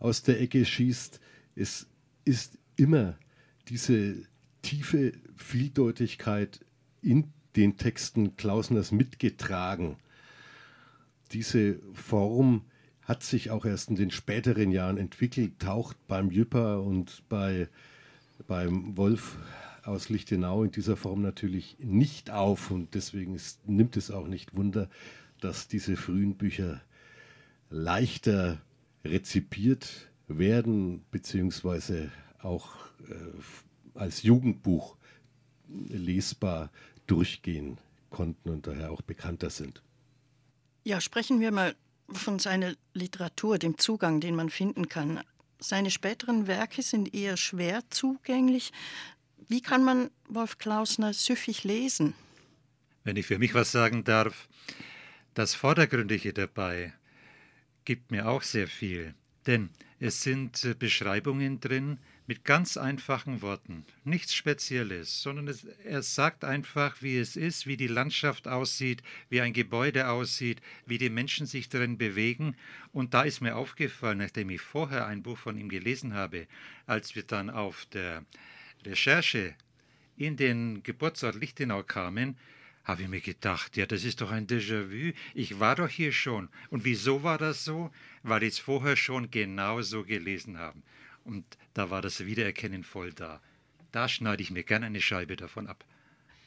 aus 0.00 0.22
der 0.24 0.40
Ecke 0.40 0.64
schießt. 0.64 1.20
Es 1.54 1.86
ist 2.24 2.58
immer 2.76 3.16
diese 3.68 4.16
tiefe 4.62 5.12
Vieldeutigkeit 5.36 6.64
in 7.02 7.32
den 7.56 7.76
Texten 7.76 8.36
Klausners 8.36 8.90
mitgetragen. 8.90 9.96
Diese 11.32 11.78
Form 11.94 12.62
hat 13.02 13.22
sich 13.22 13.50
auch 13.50 13.64
erst 13.64 13.90
in 13.90 13.96
den 13.96 14.10
späteren 14.10 14.70
Jahren 14.70 14.96
entwickelt, 14.96 15.58
taucht 15.58 15.96
beim 16.08 16.30
Jüpper 16.30 16.82
und 16.82 17.22
bei, 17.28 17.68
beim 18.46 18.96
Wolf 18.96 19.36
aus 19.84 20.08
Lichtenau 20.08 20.62
in 20.62 20.70
dieser 20.70 20.96
Form 20.96 21.22
natürlich 21.22 21.76
nicht 21.80 22.30
auf 22.30 22.70
und 22.70 22.94
deswegen 22.94 23.34
ist, 23.34 23.66
nimmt 23.68 23.96
es 23.96 24.10
auch 24.10 24.26
nicht 24.26 24.54
Wunder, 24.56 24.88
dass 25.40 25.68
diese 25.68 25.96
frühen 25.96 26.36
Bücher 26.36 26.82
leichter 27.70 28.60
rezipiert 29.04 30.10
werden, 30.28 31.04
beziehungsweise 31.10 32.10
auch 32.42 32.76
äh, 33.08 33.98
als 33.98 34.22
Jugendbuch 34.22 34.96
lesbar 35.68 36.70
durchgehen 37.06 37.78
konnten 38.10 38.50
und 38.50 38.66
daher 38.66 38.90
auch 38.90 39.02
bekannter 39.02 39.50
sind. 39.50 39.82
Ja, 40.84 41.00
sprechen 41.00 41.40
wir 41.40 41.52
mal 41.52 41.74
von 42.10 42.38
seiner 42.38 42.74
Literatur, 42.94 43.58
dem 43.58 43.78
Zugang, 43.78 44.20
den 44.20 44.34
man 44.34 44.50
finden 44.50 44.88
kann. 44.88 45.20
Seine 45.58 45.90
späteren 45.90 46.46
Werke 46.46 46.82
sind 46.82 47.14
eher 47.14 47.36
schwer 47.36 47.82
zugänglich. 47.90 48.72
Wie 49.48 49.60
kann 49.60 49.84
man 49.84 50.10
Wolf 50.28 50.58
Klausner 50.58 51.12
süffig 51.12 51.64
lesen? 51.64 52.14
Wenn 53.04 53.16
ich 53.16 53.26
für 53.26 53.38
mich 53.38 53.54
was 53.54 53.72
sagen 53.72 54.04
darf, 54.04 54.48
das 55.34 55.54
Vordergründige 55.54 56.32
dabei 56.32 56.94
gibt 57.84 58.10
mir 58.10 58.28
auch 58.28 58.42
sehr 58.42 58.68
viel, 58.68 59.14
denn 59.46 59.70
es 59.98 60.22
sind 60.22 60.64
äh, 60.64 60.74
Beschreibungen 60.74 61.60
drin 61.60 61.98
mit 62.26 62.44
ganz 62.44 62.76
einfachen 62.76 63.42
Worten, 63.42 63.84
nichts 64.04 64.34
Spezielles, 64.34 65.20
sondern 65.20 65.48
es, 65.48 65.64
er 65.84 66.02
sagt 66.02 66.44
einfach, 66.44 67.02
wie 67.02 67.18
es 67.18 67.34
ist, 67.34 67.66
wie 67.66 67.76
die 67.76 67.88
Landschaft 67.88 68.46
aussieht, 68.46 69.02
wie 69.30 69.40
ein 69.40 69.52
Gebäude 69.52 70.08
aussieht, 70.08 70.60
wie 70.86 70.98
die 70.98 71.10
Menschen 71.10 71.46
sich 71.46 71.68
darin 71.68 71.98
bewegen. 71.98 72.54
Und 72.92 73.14
da 73.14 73.22
ist 73.22 73.40
mir 73.40 73.56
aufgefallen, 73.56 74.18
nachdem 74.18 74.50
ich 74.50 74.60
vorher 74.60 75.08
ein 75.08 75.24
Buch 75.24 75.38
von 75.38 75.58
ihm 75.58 75.68
gelesen 75.68 76.14
habe, 76.14 76.46
als 76.86 77.16
wir 77.16 77.24
dann 77.24 77.50
auf 77.50 77.86
der 77.86 78.24
Recherche 78.84 79.56
in 80.16 80.36
den 80.36 80.84
Geburtsort 80.84 81.34
Lichtenau 81.34 81.82
kamen, 81.82 82.36
habe 82.84 83.02
ich 83.02 83.08
mir 83.08 83.20
gedacht, 83.20 83.76
ja, 83.76 83.86
das 83.86 84.04
ist 84.04 84.20
doch 84.20 84.30
ein 84.30 84.46
Déjà-vu. 84.46 85.12
Ich 85.34 85.60
war 85.60 85.76
doch 85.76 85.88
hier 85.88 86.12
schon. 86.12 86.48
Und 86.70 86.84
wieso 86.84 87.22
war 87.22 87.38
das 87.38 87.64
so? 87.64 87.90
Weil 88.22 88.42
ich 88.42 88.54
es 88.54 88.58
vorher 88.58 88.96
schon 88.96 89.30
genau 89.30 89.82
so 89.82 90.04
gelesen 90.04 90.58
habe. 90.58 90.78
Und 91.24 91.44
da 91.74 91.90
war 91.90 92.02
das 92.02 92.24
Wiedererkennen 92.24 92.84
voll 92.84 93.12
da. 93.12 93.40
Da 93.92 94.08
schneide 94.08 94.42
ich 94.42 94.50
mir 94.50 94.64
gerne 94.64 94.86
eine 94.86 95.00
Scheibe 95.00 95.36
davon 95.36 95.66
ab. 95.66 95.84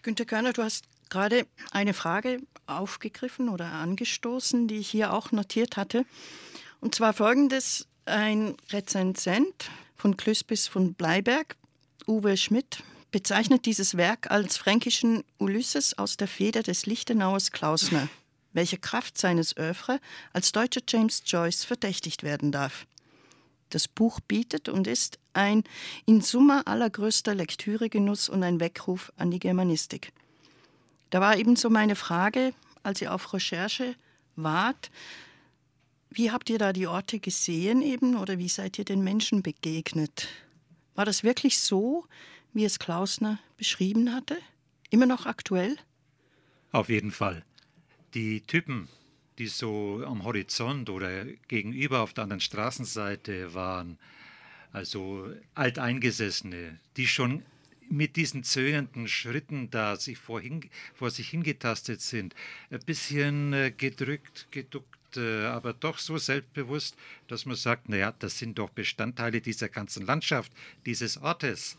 Günter 0.01 0.25
Körner, 0.25 0.53
du 0.53 0.63
hast 0.63 0.85
gerade 1.09 1.45
eine 1.71 1.93
Frage 1.93 2.39
aufgegriffen 2.65 3.49
oder 3.49 3.65
angestoßen, 3.65 4.67
die 4.67 4.77
ich 4.77 4.89
hier 4.89 5.13
auch 5.13 5.31
notiert 5.31 5.77
hatte. 5.77 6.05
Und 6.81 6.95
zwar 6.95 7.13
folgendes: 7.13 7.87
Ein 8.05 8.57
Rezensent 8.71 9.69
von 9.95 10.17
Klüspis 10.17 10.67
von 10.67 10.93
Bleiberg, 10.93 11.55
Uwe 12.07 12.35
Schmidt, 12.35 12.83
bezeichnet 13.13 13.67
dieses 13.67 13.95
Werk 13.95 14.31
als 14.31 14.57
fränkischen 14.57 15.23
Ulysses 15.37 15.95
aus 15.99 16.17
der 16.17 16.27
Feder 16.27 16.63
des 16.63 16.87
Lichtenauers 16.87 17.51
Klausner, 17.51 18.09
welche 18.53 18.79
Kraft 18.79 19.19
seines 19.19 19.55
Övre 19.55 20.01
als 20.33 20.51
deutscher 20.51 20.81
James 20.89 21.21
Joyce 21.23 21.63
verdächtigt 21.63 22.23
werden 22.23 22.51
darf. 22.51 22.87
Das 23.69 23.87
Buch 23.87 24.19
bietet 24.19 24.67
und 24.67 24.87
ist 24.87 25.19
ein 25.33 25.63
in 26.07 26.21
Summa 26.21 26.61
allergrößter 26.65 27.35
Lektüregenuss 27.35 28.29
und 28.29 28.41
ein 28.41 28.59
Weckruf 28.59 29.13
an 29.15 29.29
die 29.29 29.39
Germanistik. 29.39 30.11
Da 31.11 31.21
war 31.21 31.37
ebenso 31.37 31.69
meine 31.69 31.95
Frage, 31.95 32.55
als 32.81 32.99
ihr 32.99 33.13
auf 33.13 33.31
Recherche 33.31 33.93
wart, 34.35 34.89
wie 36.09 36.31
habt 36.31 36.49
ihr 36.49 36.57
da 36.57 36.73
die 36.73 36.87
Orte 36.87 37.19
gesehen 37.19 37.83
eben 37.83 38.17
oder 38.17 38.39
wie 38.39 38.49
seid 38.49 38.79
ihr 38.79 38.85
den 38.85 39.03
Menschen 39.03 39.43
begegnet? 39.43 40.29
War 40.95 41.05
das 41.05 41.23
wirklich 41.23 41.59
so, 41.59 42.07
wie 42.53 42.65
es 42.65 42.79
Klausner 42.79 43.39
beschrieben 43.57 44.13
hatte? 44.13 44.37
Immer 44.89 45.05
noch 45.05 45.25
aktuell? 45.25 45.77
Auf 46.71 46.89
jeden 46.89 47.11
Fall. 47.11 47.43
Die 48.13 48.41
Typen, 48.41 48.87
die 49.37 49.47
so 49.47 50.03
am 50.05 50.23
Horizont 50.23 50.89
oder 50.89 51.25
gegenüber 51.47 52.01
auf 52.01 52.13
der 52.13 52.25
anderen 52.25 52.41
Straßenseite 52.41 53.53
waren, 53.53 53.97
also 54.71 55.31
Alteingesessene, 55.55 56.79
die 56.97 57.07
schon 57.07 57.43
mit 57.89 58.15
diesen 58.15 58.43
zögernden 58.43 59.07
Schritten 59.07 59.69
da 59.69 59.95
sich 59.95 60.17
vorhin, 60.17 60.69
vor 60.93 61.11
sich 61.11 61.29
hingetastet 61.29 62.01
sind, 62.01 62.33
ein 62.71 62.79
bisschen 62.79 63.53
äh, 63.53 63.71
gedrückt, 63.71 64.47
geduckt, 64.51 65.17
äh, 65.17 65.45
aber 65.45 65.73
doch 65.73 65.99
so 65.99 66.17
selbstbewusst, 66.17 66.95
dass 67.27 67.45
man 67.45 67.55
sagt, 67.55 67.89
naja, 67.89 68.13
das 68.17 68.39
sind 68.39 68.57
doch 68.57 68.69
Bestandteile 68.69 69.41
dieser 69.41 69.69
ganzen 69.69 70.05
Landschaft, 70.05 70.51
dieses 70.85 71.17
Ortes. 71.17 71.77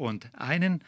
Und 0.00 0.30
einen 0.34 0.82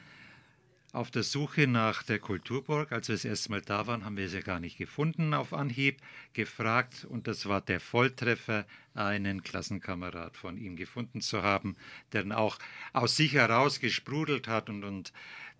auf 0.94 1.10
der 1.10 1.22
Suche 1.22 1.66
nach 1.66 2.02
der 2.02 2.18
Kulturburg, 2.18 2.92
als 2.92 3.08
wir 3.08 3.14
das 3.14 3.26
erste 3.26 3.50
Mal 3.50 3.60
da 3.60 3.86
waren, 3.86 4.06
haben 4.06 4.16
wir 4.16 4.26
sie 4.30 4.36
ja 4.36 4.42
gar 4.42 4.58
nicht 4.58 4.78
gefunden 4.78 5.34
auf 5.34 5.52
Anhieb, 5.52 6.00
gefragt 6.32 7.04
und 7.04 7.26
das 7.26 7.44
war 7.44 7.60
der 7.60 7.78
Volltreffer, 7.78 8.64
einen 8.94 9.42
Klassenkamerad 9.42 10.38
von 10.38 10.56
ihm 10.56 10.76
gefunden 10.76 11.20
zu 11.20 11.42
haben, 11.42 11.76
der 12.12 12.22
dann 12.22 12.32
auch 12.32 12.58
aus 12.94 13.14
sich 13.14 13.34
heraus 13.34 13.80
gesprudelt 13.80 14.48
hat 14.48 14.70
und, 14.70 14.82
und 14.82 15.12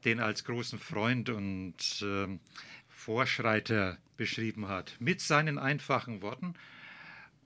den 0.07 0.19
als 0.19 0.45
großen 0.45 0.79
Freund 0.79 1.29
und 1.29 1.77
äh, 2.01 2.29
Vorschreiter 2.89 3.99
beschrieben 4.17 4.69
hat, 4.69 4.97
mit 4.99 5.21
seinen 5.21 5.59
einfachen 5.59 6.23
Worten. 6.23 6.55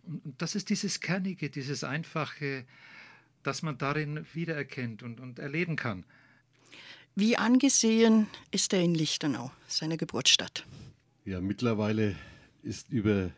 Und 0.04 0.40
das 0.40 0.54
ist 0.54 0.70
dieses 0.70 1.00
Kernige, 1.00 1.50
dieses 1.50 1.82
Einfache, 1.82 2.64
das 3.46 3.62
man 3.62 3.78
darin 3.78 4.26
wiedererkennt 4.32 5.02
und, 5.02 5.20
und 5.20 5.38
erleben 5.38 5.76
kann. 5.76 6.04
Wie 7.14 7.36
angesehen 7.36 8.26
ist 8.50 8.72
er 8.72 8.82
in 8.82 8.94
Lichtenau, 8.94 9.50
seine 9.68 9.96
Geburtsstadt? 9.96 10.66
Ja, 11.24 11.40
mittlerweile 11.40 12.14
ist 12.62 12.90
über 12.90 13.30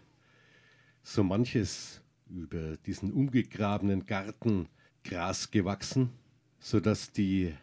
so 1.03 1.23
manches, 1.23 2.01
über 2.29 2.77
diesen 2.79 3.13
umgegrabenen 3.13 4.07
Garten 4.07 4.69
Gras 5.05 5.51
gewachsen, 5.51 6.11
sodass 6.59 7.13
die 7.13 7.55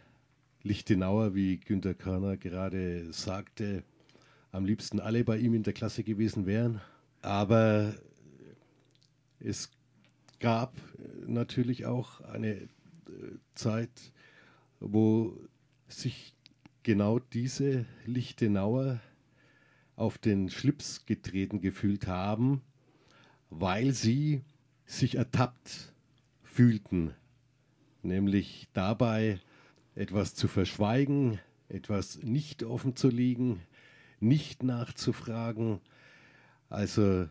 Lichtenauer, 0.64 1.36
wie 1.36 1.58
Günter 1.58 1.94
Körner 1.94 2.38
gerade 2.38 3.12
sagte, 3.12 3.84
am 4.52 4.66
liebsten 4.66 5.00
alle 5.00 5.24
bei 5.24 5.38
ihm 5.38 5.54
in 5.54 5.64
der 5.64 5.74
Klasse 5.74 6.04
gewesen 6.04 6.46
wären. 6.46 6.80
Aber 7.22 7.94
es 9.40 9.70
gab 10.46 10.76
natürlich 11.26 11.88
auch 11.88 12.22
eine 12.22 12.70
Zeit, 13.56 14.14
wo 14.80 15.36
sich 15.88 16.36
genau 16.84 17.18
diese 17.18 17.88
Lichtenauer 18.06 19.00
auf 19.96 20.20
den 20.20 20.52
Schlips 20.52 21.08
getreten 21.08 21.62
gefühlt 21.62 22.06
haben, 22.06 22.62
weil 23.50 23.92
sie 23.92 24.44
sich 24.86 25.16
ertappt 25.16 25.96
fühlten, 26.44 27.16
nämlich 28.04 28.68
dabei 28.74 29.40
etwas 29.96 30.36
zu 30.36 30.48
verschweigen, 30.48 31.40
etwas 31.70 32.22
nicht 32.22 32.62
offen 32.62 32.96
zu 32.96 33.10
liegen, 33.10 33.64
nicht 34.20 34.62
nachzufragen. 34.62 35.80
Also 36.70 37.28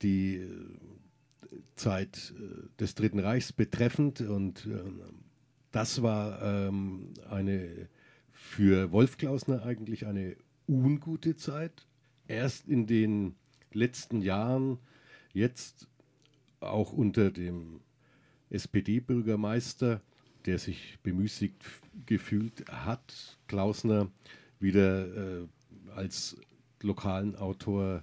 die 0.00 0.36
äh, 0.36 0.78
Zeit 1.76 2.34
äh, 2.36 2.68
des 2.78 2.94
Dritten 2.94 3.18
Reichs 3.18 3.52
betreffend 3.52 4.20
und 4.20 4.66
äh, 4.66 4.80
das 5.70 6.02
war 6.02 6.42
ähm, 6.42 7.14
eine 7.30 7.88
für 8.30 8.92
Wolf 8.92 9.16
Klausner 9.16 9.64
eigentlich 9.64 10.06
eine 10.06 10.36
ungute 10.68 11.36
Zeit. 11.36 11.86
Erst 12.26 12.68
in 12.68 12.86
den 12.86 13.34
letzten 13.72 14.20
Jahren, 14.20 14.78
jetzt 15.32 15.88
auch 16.60 16.92
unter 16.92 17.30
dem 17.30 17.80
SPD-Bürgermeister, 18.50 20.02
der 20.44 20.58
sich 20.58 20.98
bemüßigt 21.02 21.56
gefühlt 22.06 22.68
hat, 22.68 23.38
Klausner 23.48 24.10
wieder 24.60 25.40
äh, 25.42 25.46
als 25.94 26.36
lokalen 26.82 27.36
Autor 27.36 28.02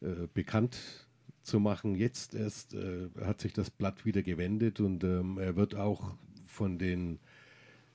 äh, 0.00 0.26
bekannt 0.32 1.05
zu 1.46 1.60
machen. 1.60 1.94
Jetzt 1.94 2.34
erst 2.34 2.74
äh, 2.74 3.08
hat 3.24 3.40
sich 3.40 3.52
das 3.52 3.70
Blatt 3.70 4.04
wieder 4.04 4.22
gewendet 4.22 4.80
und 4.80 5.04
ähm, 5.04 5.38
er 5.38 5.56
wird 5.56 5.74
auch 5.74 6.14
von 6.46 6.78
den 6.78 7.18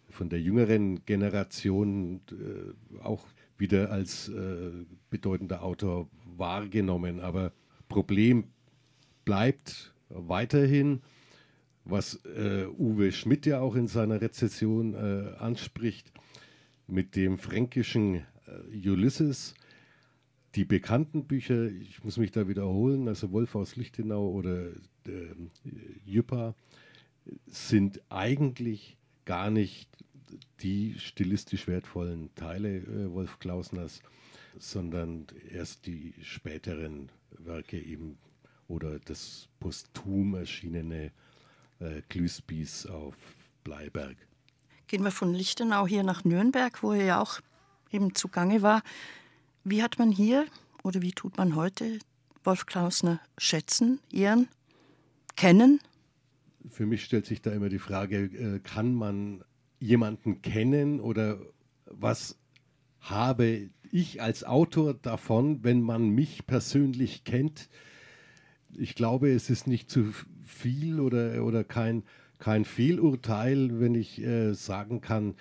von 0.09 0.29
der 0.29 0.41
jüngeren 0.41 1.05
Generation 1.05 2.21
äh, 2.31 3.01
auch 3.01 3.25
wieder 3.57 3.91
als 3.91 4.27
äh, 4.27 4.71
bedeutender 5.09 5.63
Autor 5.63 6.09
wahrgenommen. 6.37 7.19
Aber 7.19 7.53
Problem 7.87 8.45
bleibt 9.23 9.93
weiterhin, 10.09 11.01
was 11.85 12.19
äh, 12.25 12.65
Uwe 12.77 13.11
Schmidt 13.11 13.45
ja 13.45 13.59
auch 13.59 13.75
in 13.75 13.87
seiner 13.87 14.21
Rezession 14.21 14.93
äh, 14.93 15.35
anspricht, 15.37 16.11
mit 16.87 17.15
dem 17.15 17.37
fränkischen 17.37 18.15
äh, 18.47 18.89
Ulysses. 18.89 19.53
Die 20.55 20.65
bekannten 20.65 21.25
Bücher, 21.25 21.67
ich 21.67 22.03
muss 22.03 22.17
mich 22.17 22.31
da 22.31 22.47
wiederholen, 22.47 23.07
also 23.07 23.31
Wolf 23.31 23.55
aus 23.55 23.77
Lichtenau 23.77 24.29
oder 24.29 24.67
äh, 25.07 25.33
Jüppa, 26.05 26.55
sind 27.47 28.01
eigentlich 28.09 28.97
gar 29.23 29.49
nicht 29.49 29.89
die 30.61 30.95
stilistisch 30.99 31.67
wertvollen 31.67 32.33
Teile 32.35 32.77
äh, 32.77 33.11
Wolf 33.11 33.39
Klausners, 33.39 34.01
sondern 34.59 35.27
erst 35.49 35.85
die 35.85 36.13
späteren 36.21 37.09
Werke 37.37 37.79
eben 37.79 38.17
oder 38.67 38.99
das 38.99 39.47
posthum 39.59 40.35
erschienene 40.35 41.11
äh, 41.79 42.01
Glüßbies 42.09 42.87
auf 42.87 43.15
Bleiberg. 43.63 44.17
Gehen 44.87 45.03
wir 45.03 45.11
von 45.11 45.33
Lichtenau 45.33 45.87
hier 45.87 46.03
nach 46.03 46.23
Nürnberg, 46.23 46.83
wo 46.83 46.91
er 46.91 47.05
ja 47.05 47.21
auch 47.21 47.39
eben 47.91 48.13
zugange 48.15 48.61
war. 48.61 48.83
Wie 49.63 49.83
hat 49.83 49.99
man 49.99 50.11
hier 50.11 50.45
oder 50.83 51.01
wie 51.03 51.11
tut 51.11 51.37
man 51.37 51.55
heute 51.55 51.99
Wolf 52.43 52.65
Klausner 52.65 53.19
schätzen, 53.37 53.99
ehren, 54.11 54.47
kennen? 55.35 55.79
Für 56.67 56.87
mich 56.87 57.03
stellt 57.03 57.27
sich 57.27 57.41
da 57.43 57.51
immer 57.51 57.69
die 57.69 57.79
Frage, 57.79 58.23
äh, 58.23 58.59
kann 58.59 58.95
man 58.95 59.43
jemanden 59.79 60.41
kennen 60.41 60.99
oder 60.99 61.39
was 61.85 62.39
habe 62.99 63.69
ich 63.91 64.21
als 64.21 64.43
Autor 64.43 64.95
davon, 64.95 65.63
wenn 65.63 65.81
man 65.81 66.09
mich 66.09 66.47
persönlich 66.47 67.23
kennt? 67.23 67.69
Ich 68.75 68.95
glaube, 68.95 69.31
es 69.31 69.51
ist 69.51 69.67
nicht 69.67 69.91
zu 69.91 70.11
viel 70.43 70.99
oder, 70.99 71.43
oder 71.43 71.63
kein, 71.63 72.03
kein 72.39 72.65
Fehlurteil, 72.65 73.79
wenn 73.79 73.93
ich 73.93 74.21
äh, 74.23 74.53
sagen 74.53 75.01
kann, 75.01 75.35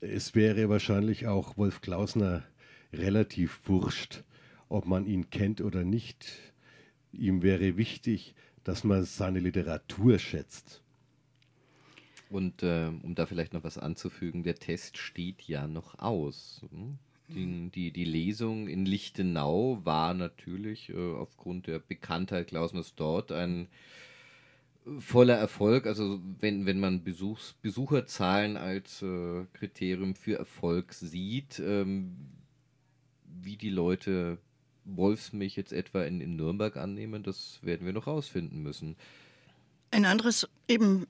es 0.00 0.36
wäre 0.36 0.68
wahrscheinlich 0.68 1.26
auch 1.26 1.56
Wolf 1.56 1.80
Klausner 1.80 2.44
relativ 2.92 3.60
wurscht, 3.64 4.24
ob 4.68 4.86
man 4.86 5.06
ihn 5.06 5.30
kennt 5.30 5.60
oder 5.60 5.84
nicht. 5.84 6.26
Ihm 7.12 7.42
wäre 7.42 7.76
wichtig, 7.76 8.34
dass 8.64 8.84
man 8.84 9.04
seine 9.04 9.40
Literatur 9.40 10.18
schätzt. 10.18 10.82
Und 12.28 12.62
äh, 12.62 12.90
um 13.02 13.14
da 13.14 13.26
vielleicht 13.26 13.54
noch 13.54 13.64
was 13.64 13.78
anzufügen, 13.78 14.44
der 14.44 14.54
Test 14.54 14.98
steht 14.98 15.42
ja 15.42 15.66
noch 15.66 15.98
aus. 15.98 16.62
Hm? 16.70 16.98
Die, 17.34 17.70
die, 17.70 17.90
die 17.92 18.04
Lesung 18.04 18.66
in 18.66 18.84
Lichtenau 18.84 19.80
war 19.84 20.14
natürlich 20.14 20.90
äh, 20.90 21.14
aufgrund 21.14 21.68
der 21.68 21.78
Bekanntheit 21.78 22.48
Klausners 22.48 22.94
dort 22.96 23.30
ein 23.30 23.68
voller 24.98 25.36
Erfolg. 25.36 25.86
Also 25.86 26.20
wenn, 26.40 26.66
wenn 26.66 26.80
man 26.80 27.04
Besuchs, 27.04 27.54
Besucherzahlen 27.62 28.56
als 28.56 29.02
äh, 29.02 29.44
Kriterium 29.52 30.14
für 30.14 30.38
Erfolg 30.38 30.92
sieht, 30.92 31.60
ähm, 31.64 32.16
wie 33.42 33.56
die 33.56 33.70
Leute 33.70 34.38
Wolfsmilch 34.84 35.56
jetzt 35.56 35.72
etwa 35.72 36.04
in, 36.04 36.20
in 36.20 36.36
Nürnberg 36.36 36.76
annehmen, 36.76 37.22
das 37.22 37.58
werden 37.62 37.86
wir 37.86 37.92
noch 37.92 38.06
rausfinden 38.06 38.62
müssen. 38.62 38.96
Ein 39.90 40.04
anderes 40.04 40.48
eben 40.68 41.06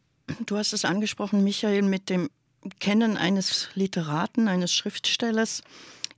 Du 0.47 0.57
hast 0.57 0.73
es 0.73 0.85
angesprochen, 0.85 1.43
Michael, 1.43 1.83
mit 1.83 2.09
dem 2.09 2.31
Kennen 2.79 3.17
eines 3.17 3.69
Literaten, 3.75 4.49
eines 4.49 4.73
Schriftstellers. 4.73 5.63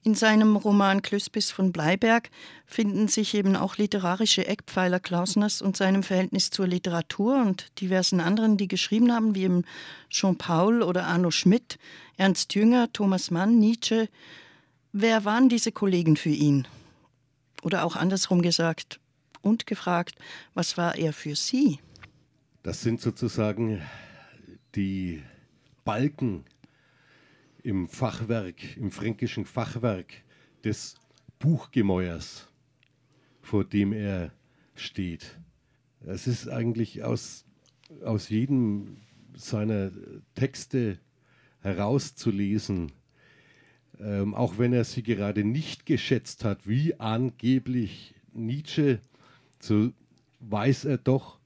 In 0.04 0.14
seinem 0.16 0.56
Roman 0.56 1.00
Klüspis 1.00 1.52
von 1.52 1.70
Bleiberg 1.72 2.28
finden 2.66 3.06
sich 3.06 3.34
eben 3.34 3.54
auch 3.54 3.76
literarische 3.76 4.46
Eckpfeiler 4.46 4.98
Klausners 4.98 5.62
und 5.62 5.76
seinem 5.76 6.02
Verhältnis 6.02 6.50
zur 6.50 6.66
Literatur 6.66 7.40
und 7.40 7.80
diversen 7.80 8.20
anderen, 8.20 8.56
die 8.56 8.66
geschrieben 8.66 9.12
haben, 9.12 9.36
wie 9.36 9.44
eben 9.44 9.64
Jean 10.10 10.36
Paul 10.36 10.82
oder 10.82 11.06
Arno 11.06 11.30
Schmidt, 11.30 11.78
Ernst 12.16 12.54
Jünger, 12.54 12.92
Thomas 12.92 13.30
Mann, 13.30 13.60
Nietzsche. 13.60 14.08
Wer 14.94 15.24
waren 15.24 15.48
diese 15.48 15.72
Kollegen 15.72 16.16
für 16.16 16.28
ihn? 16.28 16.68
Oder 17.62 17.84
auch 17.84 17.96
andersrum 17.96 18.42
gesagt 18.42 19.00
und 19.40 19.66
gefragt, 19.66 20.16
was 20.52 20.76
war 20.76 20.96
er 20.96 21.14
für 21.14 21.34
Sie? 21.34 21.78
Das 22.62 22.82
sind 22.82 23.00
sozusagen 23.00 23.80
die 24.74 25.22
Balken 25.86 26.44
im 27.62 27.88
Fachwerk, 27.88 28.76
im 28.76 28.90
fränkischen 28.90 29.46
Fachwerk 29.46 30.12
des 30.62 30.96
Buchgemäuers, 31.38 32.48
vor 33.40 33.64
dem 33.64 33.94
er 33.94 34.30
steht. 34.74 35.38
Es 36.04 36.26
ist 36.26 36.48
eigentlich 36.48 37.02
aus, 37.02 37.46
aus 38.04 38.28
jedem 38.28 38.98
seiner 39.34 39.90
Texte 40.34 40.98
herauszulesen, 41.60 42.92
ähm, 44.02 44.34
auch 44.34 44.58
wenn 44.58 44.72
er 44.72 44.84
sie 44.84 45.02
gerade 45.02 45.44
nicht 45.44 45.86
geschätzt 45.86 46.44
hat, 46.44 46.66
wie 46.68 46.98
angeblich 46.98 48.14
Nietzsche, 48.32 49.00
so 49.60 49.92
weiß 50.40 50.86
er 50.86 50.98
doch, 50.98 51.38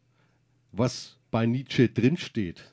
was 0.73 1.19
bei 1.31 1.47
Nietzsche 1.47 1.89
drinsteht 1.89 2.73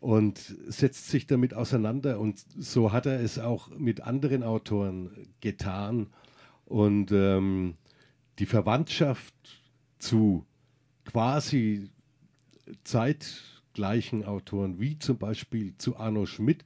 und 0.00 0.38
setzt 0.66 1.08
sich 1.08 1.26
damit 1.26 1.54
auseinander. 1.54 2.18
Und 2.18 2.44
so 2.56 2.92
hat 2.92 3.06
er 3.06 3.20
es 3.20 3.38
auch 3.38 3.70
mit 3.70 4.00
anderen 4.00 4.42
Autoren 4.42 5.28
getan. 5.40 6.08
Und 6.64 7.12
ähm, 7.12 7.74
die 8.38 8.46
Verwandtschaft 8.46 9.34
zu 9.98 10.44
quasi 11.04 11.90
zeitgleichen 12.84 14.24
Autoren, 14.24 14.78
wie 14.78 14.98
zum 14.98 15.18
Beispiel 15.18 15.74
zu 15.78 15.96
Arno 15.96 16.26
Schmidt, 16.26 16.64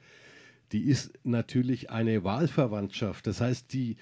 die 0.73 0.85
ist 0.85 1.13
natürlich 1.23 1.91
eine 1.91 2.25
Wahlverwandtschaft. 2.25 3.27
Das 3.27 3.41
heißt, 3.41 3.73
die 3.73 3.97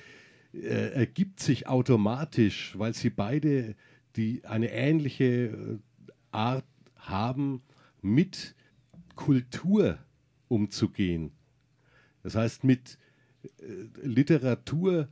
äh, 0.53 0.93
ergibt 0.93 1.41
sich 1.41 1.67
automatisch, 1.67 2.79
weil 2.79 2.95
sie 2.95 3.11
beide 3.11 3.75
die 4.17 4.45
eine 4.45 4.71
ähnliche 4.71 5.25
äh, 5.25 5.79
Art 6.31 6.65
haben, 6.97 7.63
mit 8.03 8.55
Kultur 9.15 9.99
umzugehen. 10.49 11.33
Das 12.23 12.35
heißt, 12.35 12.65
mit 12.65 12.99
äh, 13.43 13.49
Literatur, 14.03 15.09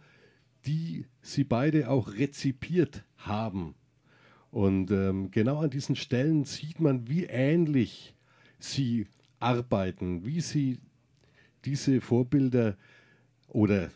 die 0.66 1.06
sie 1.22 1.44
beide 1.44 1.88
auch 1.90 2.14
rezipiert 2.14 3.04
haben. 3.16 3.74
Und 4.50 4.90
ähm, 4.90 5.30
genau 5.30 5.60
an 5.60 5.70
diesen 5.70 5.96
Stellen 5.96 6.44
sieht 6.44 6.80
man, 6.80 7.08
wie 7.08 7.24
ähnlich 7.24 8.14
sie 8.58 9.06
arbeiten, 9.38 10.24
wie 10.24 10.40
sie 10.40 10.78
diese 11.68 12.00
Vorbilder 12.00 12.78
oder 13.48 13.90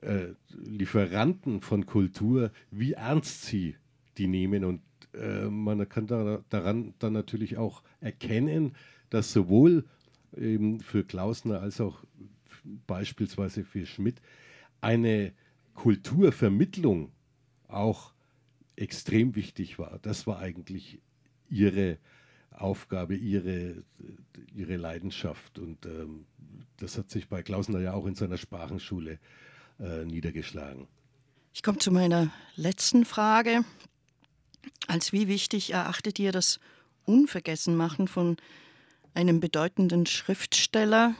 äh, 0.00 0.28
Lieferanten 0.48 1.60
von 1.60 1.84
Kultur, 1.84 2.50
wie 2.70 2.92
ernst 2.92 3.44
sie 3.44 3.76
die 4.16 4.26
nehmen 4.26 4.64
und 4.64 4.80
äh, 5.12 5.44
man 5.44 5.86
kann 5.88 6.06
da, 6.06 6.42
daran 6.48 6.94
dann 6.98 7.12
natürlich 7.12 7.58
auch 7.58 7.82
erkennen, 8.00 8.74
dass 9.10 9.30
sowohl 9.30 9.84
eben 10.36 10.80
für 10.80 11.04
Klausner 11.04 11.60
als 11.60 11.82
auch 11.82 12.02
beispielsweise 12.86 13.62
für 13.62 13.84
Schmidt 13.84 14.22
eine 14.80 15.32
Kulturvermittlung 15.74 17.12
auch 17.66 18.14
extrem 18.76 19.34
wichtig 19.34 19.78
war. 19.78 19.98
Das 20.00 20.26
war 20.26 20.38
eigentlich 20.38 21.00
ihre 21.50 21.98
Aufgabe, 22.60 23.14
ihre, 23.14 23.82
ihre 24.54 24.76
Leidenschaft. 24.76 25.58
Und 25.58 25.86
ähm, 25.86 26.26
das 26.78 26.98
hat 26.98 27.10
sich 27.10 27.28
bei 27.28 27.42
Klausner 27.42 27.80
ja 27.80 27.92
auch 27.92 28.06
in 28.06 28.14
seiner 28.14 28.38
Sprachenschule 28.38 29.18
äh, 29.80 30.04
niedergeschlagen. 30.04 30.88
Ich 31.54 31.62
komme 31.62 31.78
zu 31.78 31.90
meiner 31.90 32.30
letzten 32.56 33.04
Frage. 33.04 33.64
Als 34.86 35.12
wie 35.12 35.28
wichtig 35.28 35.72
erachtet 35.72 36.18
ihr 36.18 36.32
das 36.32 36.60
Unvergessenmachen 37.04 38.06
von 38.06 38.36
einem 39.14 39.40
bedeutenden 39.40 40.06
Schriftsteller 40.06 41.14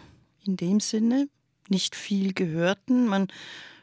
in 0.45 0.57
dem 0.57 0.81
Sinne, 0.81 1.29
nicht 1.69 1.97
viel 1.97 2.33
gehörten, 2.33 3.07
man 3.07 3.29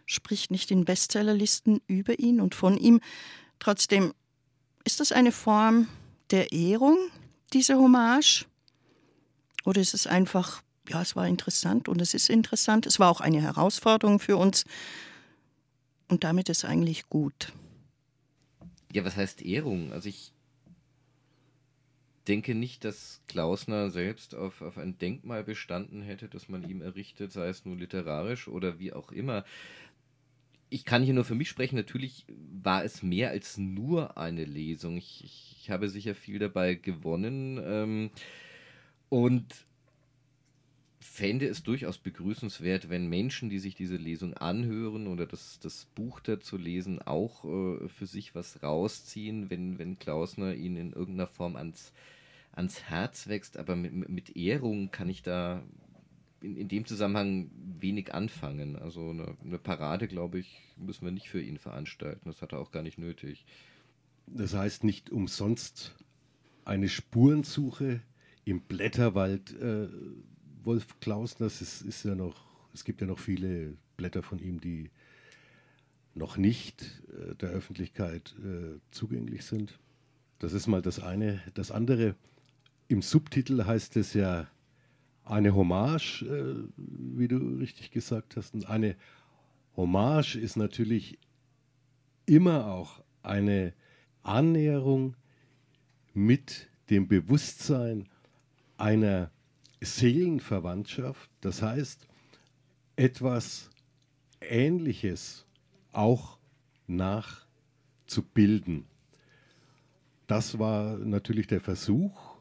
spricht 0.05 0.51
nicht 0.51 0.71
in 0.71 0.85
Bestsellerlisten 0.85 1.81
über 1.87 2.19
ihn 2.19 2.39
und 2.39 2.55
von 2.55 2.77
ihm. 2.77 3.01
Trotzdem 3.59 4.13
ist 4.83 4.99
das 4.99 5.11
eine 5.11 5.31
Form 5.31 5.87
der 6.31 6.51
Ehrung, 6.51 6.97
diese 7.55 7.75
Hommage? 7.77 8.45
Oder 9.63 9.81
ist 9.81 9.95
es 9.95 10.05
einfach, 10.05 10.61
ja, 10.89 11.01
es 11.01 11.15
war 11.15 11.27
interessant 11.27 11.89
und 11.89 12.01
es 12.01 12.13
ist 12.13 12.29
interessant, 12.29 12.85
es 12.85 12.99
war 12.99 13.09
auch 13.09 13.21
eine 13.21 13.41
Herausforderung 13.41 14.19
für 14.19 14.37
uns 14.37 14.65
und 16.07 16.23
damit 16.23 16.49
ist 16.49 16.65
eigentlich 16.65 17.09
gut. 17.09 17.51
Ja, 18.91 19.03
was 19.03 19.15
heißt 19.15 19.41
Ehrung? 19.41 19.91
Also 19.91 20.09
ich 20.09 20.33
denke 22.27 22.55
nicht, 22.55 22.83
dass 22.83 23.21
Klausner 23.27 23.89
selbst 23.89 24.35
auf, 24.35 24.61
auf 24.61 24.77
ein 24.77 24.97
Denkmal 24.97 25.43
bestanden 25.43 26.01
hätte, 26.01 26.27
das 26.27 26.49
man 26.49 26.67
ihm 26.67 26.81
errichtet, 26.81 27.31
sei 27.31 27.47
es 27.47 27.65
nur 27.65 27.77
literarisch 27.77 28.47
oder 28.47 28.79
wie 28.79 28.93
auch 28.93 29.11
immer. 29.11 29.45
Ich 30.69 30.85
kann 30.85 31.03
hier 31.03 31.13
nur 31.13 31.25
für 31.25 31.35
mich 31.35 31.49
sprechen. 31.49 31.75
Natürlich 31.75 32.25
war 32.27 32.83
es 32.83 33.03
mehr 33.03 33.29
als 33.29 33.57
nur 33.57 34.17
eine 34.17 34.45
Lesung. 34.45 34.97
Ich, 34.97 35.23
ich, 35.23 35.57
ich 35.61 35.69
habe 35.69 35.89
sicher 35.89 36.15
viel 36.15 36.39
dabei 36.39 36.75
gewonnen. 36.75 37.61
Ähm, 37.63 38.09
und 39.09 39.65
fände 40.99 41.47
es 41.47 41.63
durchaus 41.63 41.97
begrüßenswert, 41.97 42.89
wenn 42.89 43.07
Menschen, 43.07 43.49
die 43.49 43.59
sich 43.59 43.75
diese 43.75 43.95
Lesung 43.95 44.33
anhören 44.33 45.07
oder 45.07 45.25
das, 45.25 45.59
das 45.59 45.85
Buch 45.95 46.19
dazu 46.19 46.57
lesen, 46.57 47.01
auch 47.01 47.45
äh, 47.45 47.87
für 47.87 48.05
sich 48.05 48.35
was 48.35 48.61
rausziehen, 48.63 49.49
wenn, 49.49 49.79
wenn 49.79 49.97
Klausner 49.99 50.55
ihnen 50.55 50.77
in 50.77 50.93
irgendeiner 50.93 51.27
Form 51.27 51.55
ans, 51.55 51.93
ans 52.51 52.83
Herz 52.83 53.27
wächst. 53.27 53.57
Aber 53.57 53.75
mit, 53.75 54.09
mit 54.09 54.35
Ehrung 54.35 54.91
kann 54.91 55.07
ich 55.07 55.21
da 55.21 55.63
in, 56.41 56.55
in 56.57 56.67
dem 56.67 56.85
Zusammenhang 56.85 57.49
wenig 57.79 58.13
anfangen. 58.13 58.75
Also 58.75 59.09
eine, 59.09 59.35
eine 59.43 59.59
Parade, 59.59 60.07
glaube 60.07 60.39
ich, 60.39 60.61
müssen 60.77 61.05
wir 61.05 61.11
nicht 61.11 61.29
für 61.29 61.41
ihn 61.41 61.57
veranstalten. 61.57 62.29
Das 62.29 62.41
hat 62.41 62.53
er 62.53 62.59
auch 62.59 62.71
gar 62.71 62.83
nicht 62.83 62.97
nötig. 62.97 63.45
Das 64.27 64.53
heißt 64.53 64.83
nicht 64.83 65.09
umsonst 65.09 65.95
eine 66.63 66.89
Spurensuche 66.89 68.01
im 68.43 68.61
Blätterwald. 68.61 69.59
Äh, 69.59 69.87
Wolf 70.63 70.99
Klausner, 70.99 71.45
es 71.45 71.61
ist, 71.61 71.81
ist, 71.81 72.05
ja 72.05 72.15
noch, 72.15 72.35
es 72.73 72.83
gibt 72.83 73.01
ja 73.01 73.07
noch 73.07 73.19
viele 73.19 73.77
Blätter 73.97 74.23
von 74.23 74.39
ihm, 74.39 74.59
die 74.59 74.89
noch 76.15 76.37
nicht 76.37 77.03
äh, 77.09 77.35
der 77.35 77.49
Öffentlichkeit 77.49 78.35
äh, 78.43 78.79
zugänglich 78.91 79.45
sind. 79.45 79.79
Das 80.39 80.53
ist 80.53 80.67
mal 80.67 80.81
das 80.81 80.99
eine. 80.99 81.41
Das 81.53 81.71
andere, 81.71 82.15
im 82.87 83.01
Subtitel 83.01 83.65
heißt 83.65 83.95
es 83.97 84.13
ja 84.13 84.47
eine 85.25 85.53
Hommage, 85.55 86.21
äh, 86.23 86.55
wie 86.77 87.27
du 87.27 87.37
richtig 87.57 87.91
gesagt 87.91 88.37
hast. 88.37 88.53
Und 88.53 88.69
eine 88.69 88.95
Hommage 89.75 90.35
ist 90.35 90.55
natürlich 90.55 91.17
immer 92.25 92.67
auch 92.67 93.03
eine 93.23 93.73
Annäherung 94.23 95.15
mit 96.13 96.69
dem 96.89 97.07
Bewusstsein 97.07 98.07
einer 98.77 99.31
Seelenverwandtschaft, 99.81 101.29
das 101.41 101.61
heißt 101.61 102.07
etwas 102.95 103.69
Ähnliches 104.41 105.45
auch 105.91 106.39
nachzubilden. 106.87 108.85
Das 110.27 110.57
war 110.59 110.97
natürlich 110.97 111.47
der 111.47 111.61
Versuch. 111.61 112.35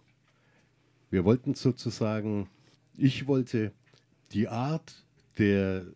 Wir 1.11 1.25
wollten 1.25 1.55
sozusagen, 1.55 2.49
ich 2.97 3.27
wollte 3.27 3.73
die 4.33 4.49
Art 4.49 5.05
der 5.39 5.87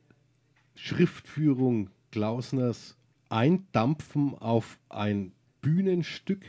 Schriftführung 0.74 1.90
Klausners 2.10 2.96
eindampfen 3.28 4.34
auf 4.34 4.78
ein 4.88 5.32
Bühnenstück, 5.60 6.44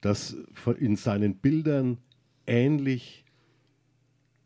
das 0.00 0.36
in 0.78 0.96
seinen 0.96 1.36
Bildern 1.36 1.98
ähnlich 2.46 3.24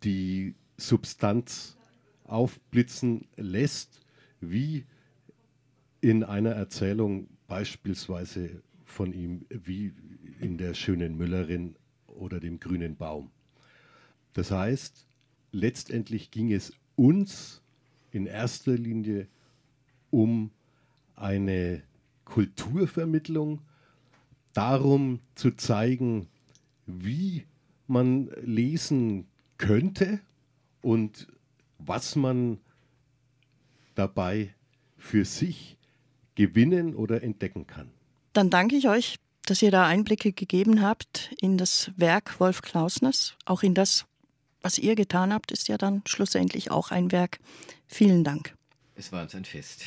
die 0.03 0.55
Substanz 0.77 1.77
aufblitzen 2.25 3.27
lässt, 3.37 4.01
wie 4.41 4.85
in 6.01 6.25
einer 6.25 6.53
Erzählung 6.53 7.29
beispielsweise 7.47 8.63
von 8.85 9.13
ihm, 9.13 9.47
wie 9.49 9.93
in 10.41 10.59
der 10.59 10.75
schönen 10.75 11.17
Müllerin 11.17 11.77
oder 12.07 12.41
dem 12.41 12.59
grünen 12.59 12.97
Baum. 12.97 13.31
Das 14.33 14.51
heißt, 14.51 15.07
letztendlich 15.53 16.31
ging 16.31 16.53
es 16.53 16.73
uns 16.97 17.63
in 18.11 18.27
erster 18.27 18.73
Linie 18.73 19.29
um 20.11 20.51
eine 21.15 21.83
Kulturvermittlung, 22.25 23.61
darum 24.53 25.21
zu 25.35 25.53
zeigen, 25.53 26.29
wie 26.87 27.45
man 27.87 28.31
lesen 28.43 29.27
könnte 29.59 30.21
und 30.83 31.29
was 31.79 32.17
man 32.17 32.59
dabei 33.95 34.55
für 34.99 35.25
sich 35.25 35.77
gewinnen 36.35 36.95
oder 36.95 37.23
entdecken 37.23 37.67
kann. 37.67 37.91
Dann 38.33 38.51
danke 38.51 38.77
ich 38.77 38.89
euch, 38.89 39.17
dass 39.47 39.63
ihr 39.63 39.71
da 39.71 39.87
Einblicke 39.87 40.33
gegeben 40.33 40.83
habt 40.83 41.35
in 41.41 41.59
das 41.59 41.91
Werk 41.97 42.41
Wolf 42.41 42.63
Klausners. 42.63 43.37
Auch 43.45 43.63
in 43.63 43.75
das, 43.75 44.07
was 44.63 44.79
ihr 44.79 44.95
getan 44.95 45.33
habt, 45.33 45.53
ist 45.53 45.69
ja 45.69 45.79
dann 45.79 46.03
schlussendlich 46.07 46.71
auch 46.71 46.91
ein 46.91 47.13
Werk. 47.13 47.39
Vielen 47.87 48.25
Dank. 48.25 48.55
Es 48.95 49.13
war 49.13 49.23
uns 49.23 49.35
ein 49.35 49.45
Fest. 49.45 49.85